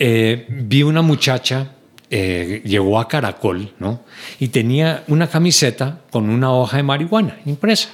Eh, 0.00 0.46
vi 0.48 0.82
una 0.82 1.00
muchacha, 1.02 1.72
eh, 2.10 2.62
llegó 2.64 3.00
a 3.00 3.08
Caracol, 3.08 3.72
¿no? 3.78 4.00
Y 4.40 4.48
tenía 4.48 5.04
una 5.08 5.26
camiseta 5.28 6.00
con 6.10 6.28
una 6.30 6.52
hoja 6.52 6.76
de 6.76 6.82
marihuana 6.82 7.38
impresa. 7.46 7.88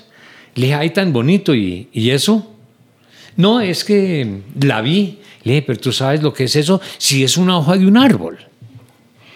Le 0.54 0.62
dije, 0.66 0.74
ay, 0.74 0.90
tan 0.90 1.12
bonito, 1.12 1.54
¿y, 1.54 1.88
y 1.92 2.10
eso? 2.10 2.54
No, 3.36 3.60
es 3.60 3.84
que 3.84 4.42
la 4.60 4.80
vi. 4.80 5.20
Le 5.44 5.52
dije, 5.54 5.62
pero 5.66 5.78
tú 5.80 5.92
sabes 5.92 6.22
lo 6.22 6.34
que 6.34 6.44
es 6.44 6.56
eso, 6.56 6.80
si 6.98 7.24
es 7.24 7.36
una 7.36 7.56
hoja 7.58 7.76
de 7.76 7.86
un 7.86 7.96
árbol. 7.96 8.38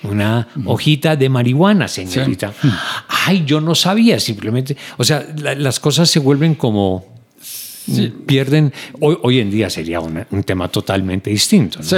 Una 0.03 0.49
hojita 0.67 1.17
de 1.17 1.31
marihuana, 1.31 1.89
señorita. 1.89 2.53
Ay, 3.09 3.45
yo 3.47 3.63
no 3.63 3.75
sabía, 3.75 4.21
simplemente. 4.21 4.77
O 4.99 5.05
sea, 5.05 5.27
la- 5.39 5.55
las 5.55 5.81
cosas 5.81 6.11
se 6.11 6.19
vuelven 6.19 6.55
como. 6.57 7.14
Pierden. 8.27 8.73
Hoy, 9.01 9.19
hoy 9.23 9.41
en 9.41 9.51
día 9.51 9.69
sería 9.71 10.01
una- 10.01 10.27
un 10.31 10.43
tema 10.43 10.69
totalmente 10.69 11.31
distinto. 11.31 11.79
¿no? 11.81 11.85
Sí. 11.85 11.97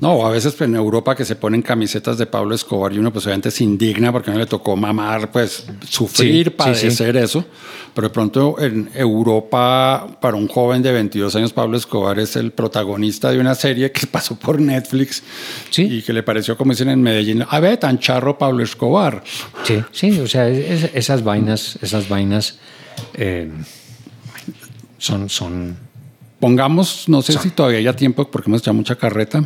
No, 0.00 0.26
a 0.26 0.30
veces 0.30 0.54
pues, 0.54 0.68
en 0.68 0.76
Europa 0.76 1.14
que 1.14 1.24
se 1.24 1.36
ponen 1.36 1.62
camisetas 1.62 2.18
de 2.18 2.26
Pablo 2.26 2.54
Escobar 2.54 2.92
y 2.92 2.98
uno 2.98 3.12
pues 3.12 3.24
obviamente 3.26 3.50
se 3.50 3.64
indigna 3.64 4.10
porque 4.12 4.30
no 4.30 4.38
le 4.38 4.46
tocó 4.46 4.76
mamar, 4.76 5.30
pues 5.30 5.66
sufrir, 5.88 6.36
Sí, 6.36 6.44
sí, 6.44 6.50
padecer 6.50 7.16
eso. 7.16 7.44
Pero 7.94 8.08
de 8.08 8.12
pronto 8.14 8.56
en 8.60 8.90
Europa, 8.94 10.18
para 10.20 10.36
un 10.36 10.48
joven 10.48 10.82
de 10.82 10.92
22 10.92 11.34
años, 11.36 11.52
Pablo 11.52 11.76
Escobar 11.76 12.18
es 12.18 12.36
el 12.36 12.52
protagonista 12.52 13.30
de 13.30 13.38
una 13.40 13.54
serie 13.54 13.90
que 13.92 14.06
pasó 14.10 14.36
por 14.36 14.60
Netflix 14.60 15.22
Sí. 15.70 15.82
y 15.98 16.02
que 16.02 16.12
le 16.12 16.22
pareció, 16.22 16.56
como 16.56 16.72
dicen 16.72 16.88
en 16.90 17.02
Medellín, 17.02 17.44
a 17.48 17.60
ver, 17.60 17.76
tan 17.78 17.98
charro 17.98 18.38
Pablo 18.38 18.62
Escobar. 18.62 19.22
Sí, 19.64 19.82
sí, 19.92 20.20
o 20.20 20.26
sea, 20.26 20.48
es- 20.48 20.90
esas 20.94 21.22
vainas, 21.24 21.78
esas 21.82 22.08
vainas 22.08 22.58
eh, 23.14 23.50
son, 24.98 25.28
son. 25.28 25.76
Pongamos, 26.40 27.08
no 27.08 27.22
sé 27.22 27.32
si 27.38 27.50
todavía 27.50 27.78
hay 27.90 27.96
tiempo 27.96 28.30
porque 28.30 28.50
hemos 28.50 28.60
echado 28.60 28.74
mucha 28.74 28.94
carreta. 28.96 29.38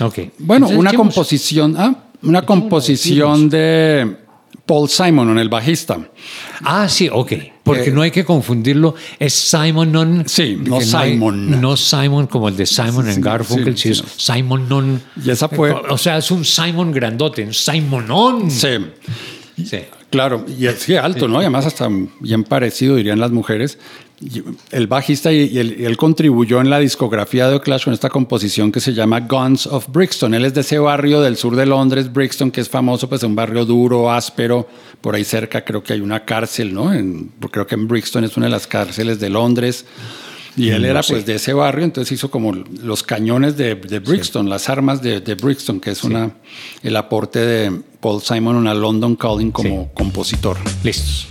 Ok. 0.00 0.18
Bueno, 0.38 0.66
Entonces, 0.66 0.78
una 0.78 0.90
echemos- 0.90 0.96
composición, 1.14 1.74
ah, 1.78 1.94
una 2.22 2.42
composición 2.42 3.48
de 3.48 4.16
Paul 4.66 4.88
Simon, 4.88 5.38
el 5.38 5.48
bajista. 5.48 5.98
Ah, 6.62 6.88
sí, 6.88 7.08
ok. 7.12 7.32
Porque 7.62 7.90
Eh, 7.90 7.92
no 7.92 8.02
hay 8.02 8.10
que 8.10 8.24
confundirlo. 8.24 8.94
Es 9.20 9.32
Simon. 9.34 10.24
Sí, 10.26 10.58
no 10.60 10.76
hay- 10.78 10.84
Simon. 11.12 11.60
no 11.60 11.76
Simon 11.76 12.26
como 12.26 12.48
el 12.48 12.56
de 12.56 12.66
Simon 12.66 13.08
en 13.08 13.20
Garfunkel, 13.20 13.76
sí, 13.78 13.94
sí, 13.94 14.02
sí, 14.02 14.02
es 14.04 14.22
Simon 14.24 14.68
non. 14.68 15.00
Y 15.24 15.30
esa 15.30 15.48
fue- 15.48 15.70
O 15.72 15.96
sea, 15.98 16.18
es 16.18 16.30
un 16.32 16.44
Simon 16.44 16.90
grandote, 16.90 17.44
un 17.44 17.54
Simonon. 17.54 18.50
Sí, 18.50 18.68
Sí. 19.64 19.78
Claro, 20.12 20.44
y 20.46 20.66
es 20.66 20.86
que 20.86 20.98
alto, 20.98 21.26
¿no? 21.26 21.38
Y 21.38 21.44
además 21.44 21.66
hasta 21.66 21.88
bien 22.20 22.44
parecido, 22.44 22.94
dirían 22.94 23.18
las 23.18 23.32
mujeres. 23.32 23.78
El 24.70 24.86
bajista 24.86 25.32
y, 25.32 25.58
él, 25.58 25.96
contribuyó 25.96 26.60
en 26.60 26.70
la 26.70 26.78
discografía 26.78 27.48
de 27.48 27.58
Clash 27.60 27.84
con 27.84 27.92
esta 27.92 28.08
composición 28.08 28.70
que 28.70 28.78
se 28.78 28.94
llama 28.94 29.18
Guns 29.18 29.66
of 29.66 29.88
Brixton. 29.88 30.32
Él 30.34 30.44
es 30.44 30.54
de 30.54 30.60
ese 30.60 30.78
barrio 30.78 31.20
del 31.20 31.36
sur 31.36 31.56
de 31.56 31.66
Londres, 31.66 32.12
Brixton, 32.12 32.52
que 32.52 32.60
es 32.60 32.68
famoso, 32.68 33.08
pues 33.08 33.24
un 33.24 33.34
barrio 33.34 33.64
duro, 33.64 34.12
áspero. 34.12 34.68
Por 35.00 35.16
ahí 35.16 35.24
cerca 35.24 35.64
creo 35.64 35.82
que 35.82 35.94
hay 35.94 36.00
una 36.00 36.24
cárcel, 36.24 36.72
¿no? 36.72 36.92
En- 36.94 37.32
creo 37.50 37.66
que 37.66 37.74
en 37.74 37.88
Brixton 37.88 38.22
es 38.22 38.36
una 38.36 38.46
de 38.46 38.52
las 38.52 38.68
cárceles 38.68 39.18
de 39.18 39.28
Londres. 39.28 39.84
Y 40.56 40.68
él 40.70 40.84
era 40.84 41.02
pues 41.02 41.24
de 41.24 41.36
ese 41.36 41.52
barrio, 41.54 41.84
entonces 41.84 42.12
hizo 42.12 42.30
como 42.30 42.52
los 42.52 43.02
cañones 43.02 43.56
de, 43.56 43.74
de 43.74 43.98
Brixton, 44.00 44.48
las 44.50 44.68
armas 44.68 45.00
de, 45.00 45.20
de 45.20 45.34
Brixton, 45.34 45.80
que 45.80 45.90
es 45.92 46.04
una, 46.04 46.30
el 46.82 46.96
aporte 46.96 47.38
de 47.38 47.80
Paul 48.00 48.20
Simon 48.20 48.66
a 48.66 48.74
London 48.74 49.16
Calling 49.16 49.50
como 49.50 49.84
Sí. 49.84 49.88
compositor. 49.94 50.58
Listos. 50.84 51.26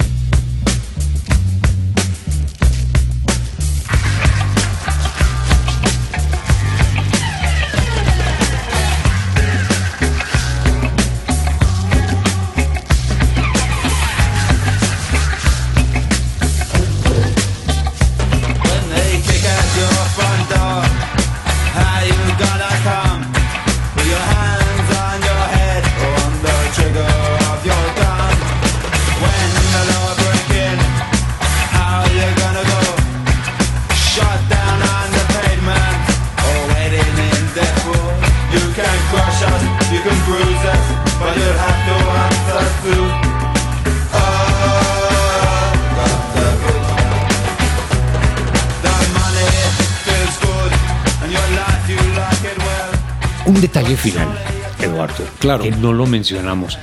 No 55.81 55.93
lo 55.93 56.05
mencionamos. 56.05 56.77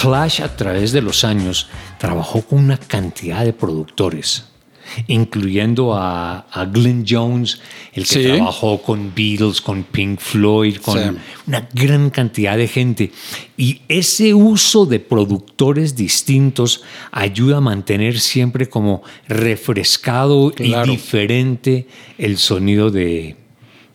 Clash 0.00 0.42
a 0.42 0.54
través 0.56 0.92
de 0.92 1.00
los 1.02 1.24
años 1.24 1.68
trabajó 1.98 2.42
con 2.42 2.58
una 2.60 2.76
cantidad 2.76 3.44
de 3.44 3.52
productores, 3.52 4.44
incluyendo 5.08 5.94
a, 5.94 6.40
a 6.50 6.64
Glenn 6.66 7.04
Jones, 7.08 7.60
el 7.92 8.04
que 8.06 8.14
Sí. 8.14 8.22
trabajó 8.24 8.80
con 8.82 9.12
Beatles, 9.14 9.60
con 9.60 9.82
Pink 9.84 10.20
Floyd, 10.20 10.76
con 10.76 10.98
Sí. 10.98 11.18
una 11.46 11.66
gran 11.72 12.10
cantidad 12.10 12.56
de 12.56 12.68
gente. 12.68 13.10
Y 13.56 13.80
ese 13.88 14.34
uso 14.34 14.84
de 14.86 15.00
productores 15.00 15.96
distintos 15.96 16.82
ayuda 17.10 17.56
a 17.56 17.60
mantener 17.60 18.20
siempre 18.20 18.68
como 18.68 19.02
refrescado 19.28 20.50
Claro. 20.54 20.86
y 20.92 20.96
diferente 20.96 21.86
el 22.18 22.36
sonido 22.38 22.90
de, 22.90 23.36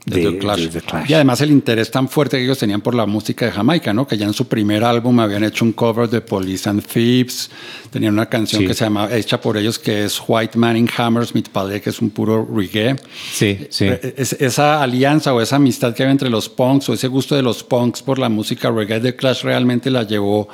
de 0.05 0.31
The 0.31 0.37
Clash. 0.39 0.59
de 0.61 0.67
The 0.67 0.81
Clash. 0.81 1.09
Y 1.09 1.13
además 1.13 1.41
el 1.41 1.51
interés 1.51 1.91
tan 1.91 2.09
fuerte 2.09 2.37
que 2.37 2.43
ellos 2.43 2.57
tenían 2.57 2.81
por 2.81 2.95
la 2.95 3.05
música 3.05 3.45
de 3.45 3.51
Jamaica, 3.51 3.93
¿no? 3.93 4.07
Que 4.07 4.17
ya 4.17 4.25
en 4.25 4.33
su 4.33 4.47
primer 4.47 4.83
álbum 4.83 5.19
habían 5.19 5.43
hecho 5.43 5.63
un 5.63 5.73
cover 5.73 6.09
de 6.09 6.21
Police 6.21 6.67
and 6.69 6.83
Thieves, 6.85 7.51
tenían 7.91 8.13
una 8.13 8.25
canción 8.27 8.61
Sí. 8.63 8.67
que 8.67 8.73
se 8.73 8.83
llama, 8.85 9.09
hecha 9.15 9.39
por 9.39 9.57
ellos, 9.57 9.77
que 9.77 10.03
es 10.05 10.19
White 10.27 10.57
Man 10.57 10.75
in 10.77 10.89
Hammersmith 10.97 11.49
Palais, 11.49 11.81
que 11.81 11.91
es 11.91 12.01
un 12.01 12.09
puro 12.09 12.47
reggae. 12.51 12.95
Sí, 13.31 13.67
sí. 13.69 13.85
Eh, 13.85 14.15
es- 14.17 14.33
esa 14.33 14.81
alianza 14.81 15.33
o 15.33 15.41
esa 15.41 15.57
amistad 15.57 15.93
que 15.93 16.03
había 16.03 16.11
entre 16.11 16.29
los 16.29 16.49
punks 16.49 16.89
o 16.89 16.93
ese 16.93 17.07
gusto 17.07 17.35
de 17.35 17.43
los 17.43 17.63
punks 17.63 18.01
por 18.01 18.17
la 18.17 18.29
música 18.29 18.71
reggae 18.71 18.99
de 18.99 19.15
Clash 19.15 19.43
realmente 19.43 19.91
la 19.91 20.03
llevó 20.03 20.47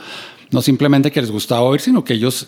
no 0.49 0.61
simplemente 0.61 1.11
que 1.11 1.19
les 1.19 1.29
gustaba 1.29 1.61
oír, 1.61 1.81
sino 1.81 2.05
que 2.05 2.13
ellos, 2.13 2.47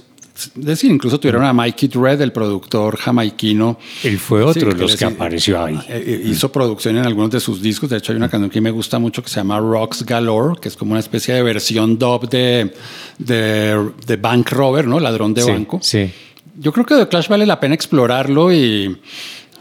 decir, 0.56 0.92
incluso 0.92 1.20
tuvieron 1.20 1.44
a 1.46 1.54
Mikey 1.54 1.90
Red, 1.94 2.22
el 2.22 2.32
productor 2.32 2.98
jamaiquino. 2.98 3.78
Él 4.04 4.18
fue 4.20 4.44
otro 4.44 4.72
de 4.74 4.78
los 4.80 4.96
que 4.96 5.06
apareció 5.06 5.64
ahí. 5.64 5.80
eh, 5.88 6.22
Hizo 6.26 6.52
producción 6.52 6.98
en 6.98 7.06
algunos 7.06 7.32
de 7.32 7.40
sus 7.40 7.62
discos. 7.62 7.90
De 7.90 7.98
hecho, 7.98 8.12
hay 8.12 8.18
una 8.18 8.30
canción 8.30 8.50
que 8.50 8.62
me 8.62 8.72
gusta 8.72 9.00
mucho 9.00 9.22
que 9.24 9.30
se 9.30 9.36
llama 9.38 9.60
Rocks 9.60 10.06
Galore, 10.06 10.60
que 10.62 10.68
es 10.70 10.76
como 10.76 10.92
una 10.92 11.00
especie 11.00 11.34
de 11.34 11.44
versión 11.44 11.98
dub 11.98 12.30
de, 12.30 12.74
de, 13.18 13.90
de 14.06 14.16
Bank 14.18 14.50
Robber, 14.52 14.88
¿no? 14.88 15.00
Ladrón 15.00 15.34
de 15.34 15.42
Sí, 15.42 15.52
banco. 15.52 15.80
Sí. 15.82 16.10
Yo 16.58 16.74
creo 16.74 16.86
que 16.86 16.96
The 16.96 17.08
Clash 17.08 17.28
vale 17.30 17.46
la 17.46 17.60
pena 17.60 17.74
explorarlo 17.76 18.52
y, 18.54 18.98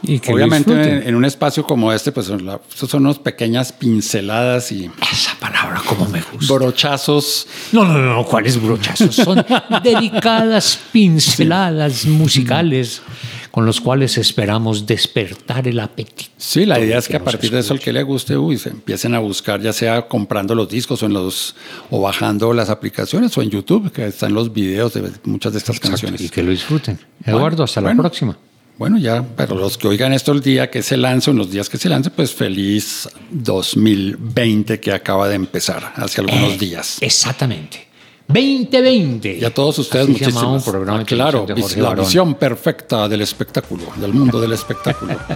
Y 0.03 0.21
que 0.21 0.31
lo 0.31 0.37
obviamente 0.37 0.73
en, 0.73 1.09
en 1.09 1.15
un 1.17 1.25
espacio 1.25 1.65
como 1.65 1.93
este, 1.93 2.13
pues 2.13 2.27
son 2.27 2.47
la- 2.47 2.61
son 2.75 3.05
unas 3.07 3.19
pequeñas 3.19 3.73
pinceladas 3.73 4.71
y 4.71 4.91
Esa 5.13 5.35
palabra 5.41 5.83
como 5.87 6.07
me 6.07 6.23
gusta. 6.33 6.55
brochazos. 6.55 7.47
No, 7.73 7.85
no, 7.85 7.99
no, 7.99 8.25
¿cuáles 8.25 8.61
brochazos? 8.63 9.15
Son 9.17 9.45
dedicadas 9.83 10.79
pinceladas 10.93 12.07
musicales 12.07 13.03
con 13.51 13.67
los 13.67 13.81
cuales 13.81 14.17
esperamos 14.19 14.87
despertar 14.87 15.67
el 15.67 15.81
apetito. 15.81 16.31
Sí, 16.37 16.65
la 16.65 16.79
idea 16.79 16.93
el 16.93 16.99
es 17.01 17.09
que 17.09 17.17
a 17.17 17.25
partir 17.25 17.51
de 17.51 17.59
eso 17.61 17.75
el 17.75 17.81
que 17.81 17.93
le 17.93 18.03
guste, 18.05 18.37
uy, 18.37 18.57
se 18.57 18.69
empiecen 18.69 19.15
a 19.15 19.19
buscar, 19.19 19.61
ya 19.61 19.73
sea 19.73 20.07
comprando 20.07 20.55
los 20.55 20.69
discos 20.69 21.03
o, 21.03 21.07
en 21.07 21.15
los, 21.15 21.57
o 21.91 22.01
bajando 22.01 22.53
las 22.53 22.71
aplicaciones 22.71 23.37
o 23.37 23.43
en 23.43 23.51
YouTube, 23.51 23.91
que 23.91 24.07
están 24.07 24.33
los 24.33 24.53
videos 24.53 24.95
de 24.95 25.11
muchas 25.25 25.53
de 25.55 25.59
estas 25.59 25.77
Exacto, 25.77 25.89
canciones. 25.91 26.21
Y 26.21 26.29
que 26.29 26.43
lo 26.45 26.51
disfruten. 26.53 27.01
Eduardo, 27.25 27.65
hasta 27.65 27.81
bueno. 27.81 27.97
la 28.03 28.09
próxima. 28.09 28.37
Bueno, 28.79 28.97
ya, 28.99 29.25
pero 29.37 29.57
los 29.57 29.77
que 29.77 29.89
oigan 29.89 30.13
esto 30.13 30.31
el 30.31 30.41
día 30.41 30.71
que 30.71 30.83
se 30.85 30.97
lance, 30.97 31.31
o 31.31 31.33
en 31.33 31.39
los 31.39 31.51
días 31.51 31.69
que 31.69 31.79
se 31.79 31.89
lance, 31.89 32.11
pues 32.11 32.33
feliz 32.33 33.09
2020 33.31 34.79
que 34.79 34.93
acaba 34.93 35.29
de 35.29 35.35
empezar, 35.35 35.93
hace 35.97 36.21
algunos 36.21 36.53
Eh, 36.53 36.59
días. 36.59 36.99
Exactamente. 37.01 37.89
2020. 38.29 39.39
Y 39.39 39.45
a 39.45 39.53
todos 39.53 39.79
ustedes, 39.81 40.05
Así 40.05 40.13
muchísimas. 40.13 40.63
programa 40.63 40.97
Ah, 40.97 41.01
de 41.01 41.05
claro, 41.07 41.41
televisión 41.45 41.55
de 41.57 41.63
Jorge 41.63 41.83
la 41.83 41.89
Barón. 41.89 42.05
visión 42.05 42.35
perfecta 42.37 43.09
del 43.09 43.23
espectáculo, 43.23 43.85
del 43.97 44.13
mundo 44.13 44.41
del 44.41 44.53
espectáculo. 44.53 45.17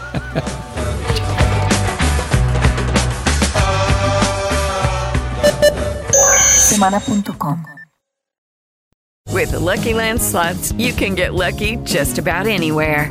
Semana.com. 6.68 7.64
With 9.32 9.50
the 9.52 9.58
Lucky 9.58 9.94
Land 9.94 10.20
slots, 10.20 10.72
you 10.72 10.92
can 10.92 11.14
get 11.14 11.34
lucky 11.34 11.76
just 11.84 12.18
about 12.18 12.46
anywhere. 12.46 13.10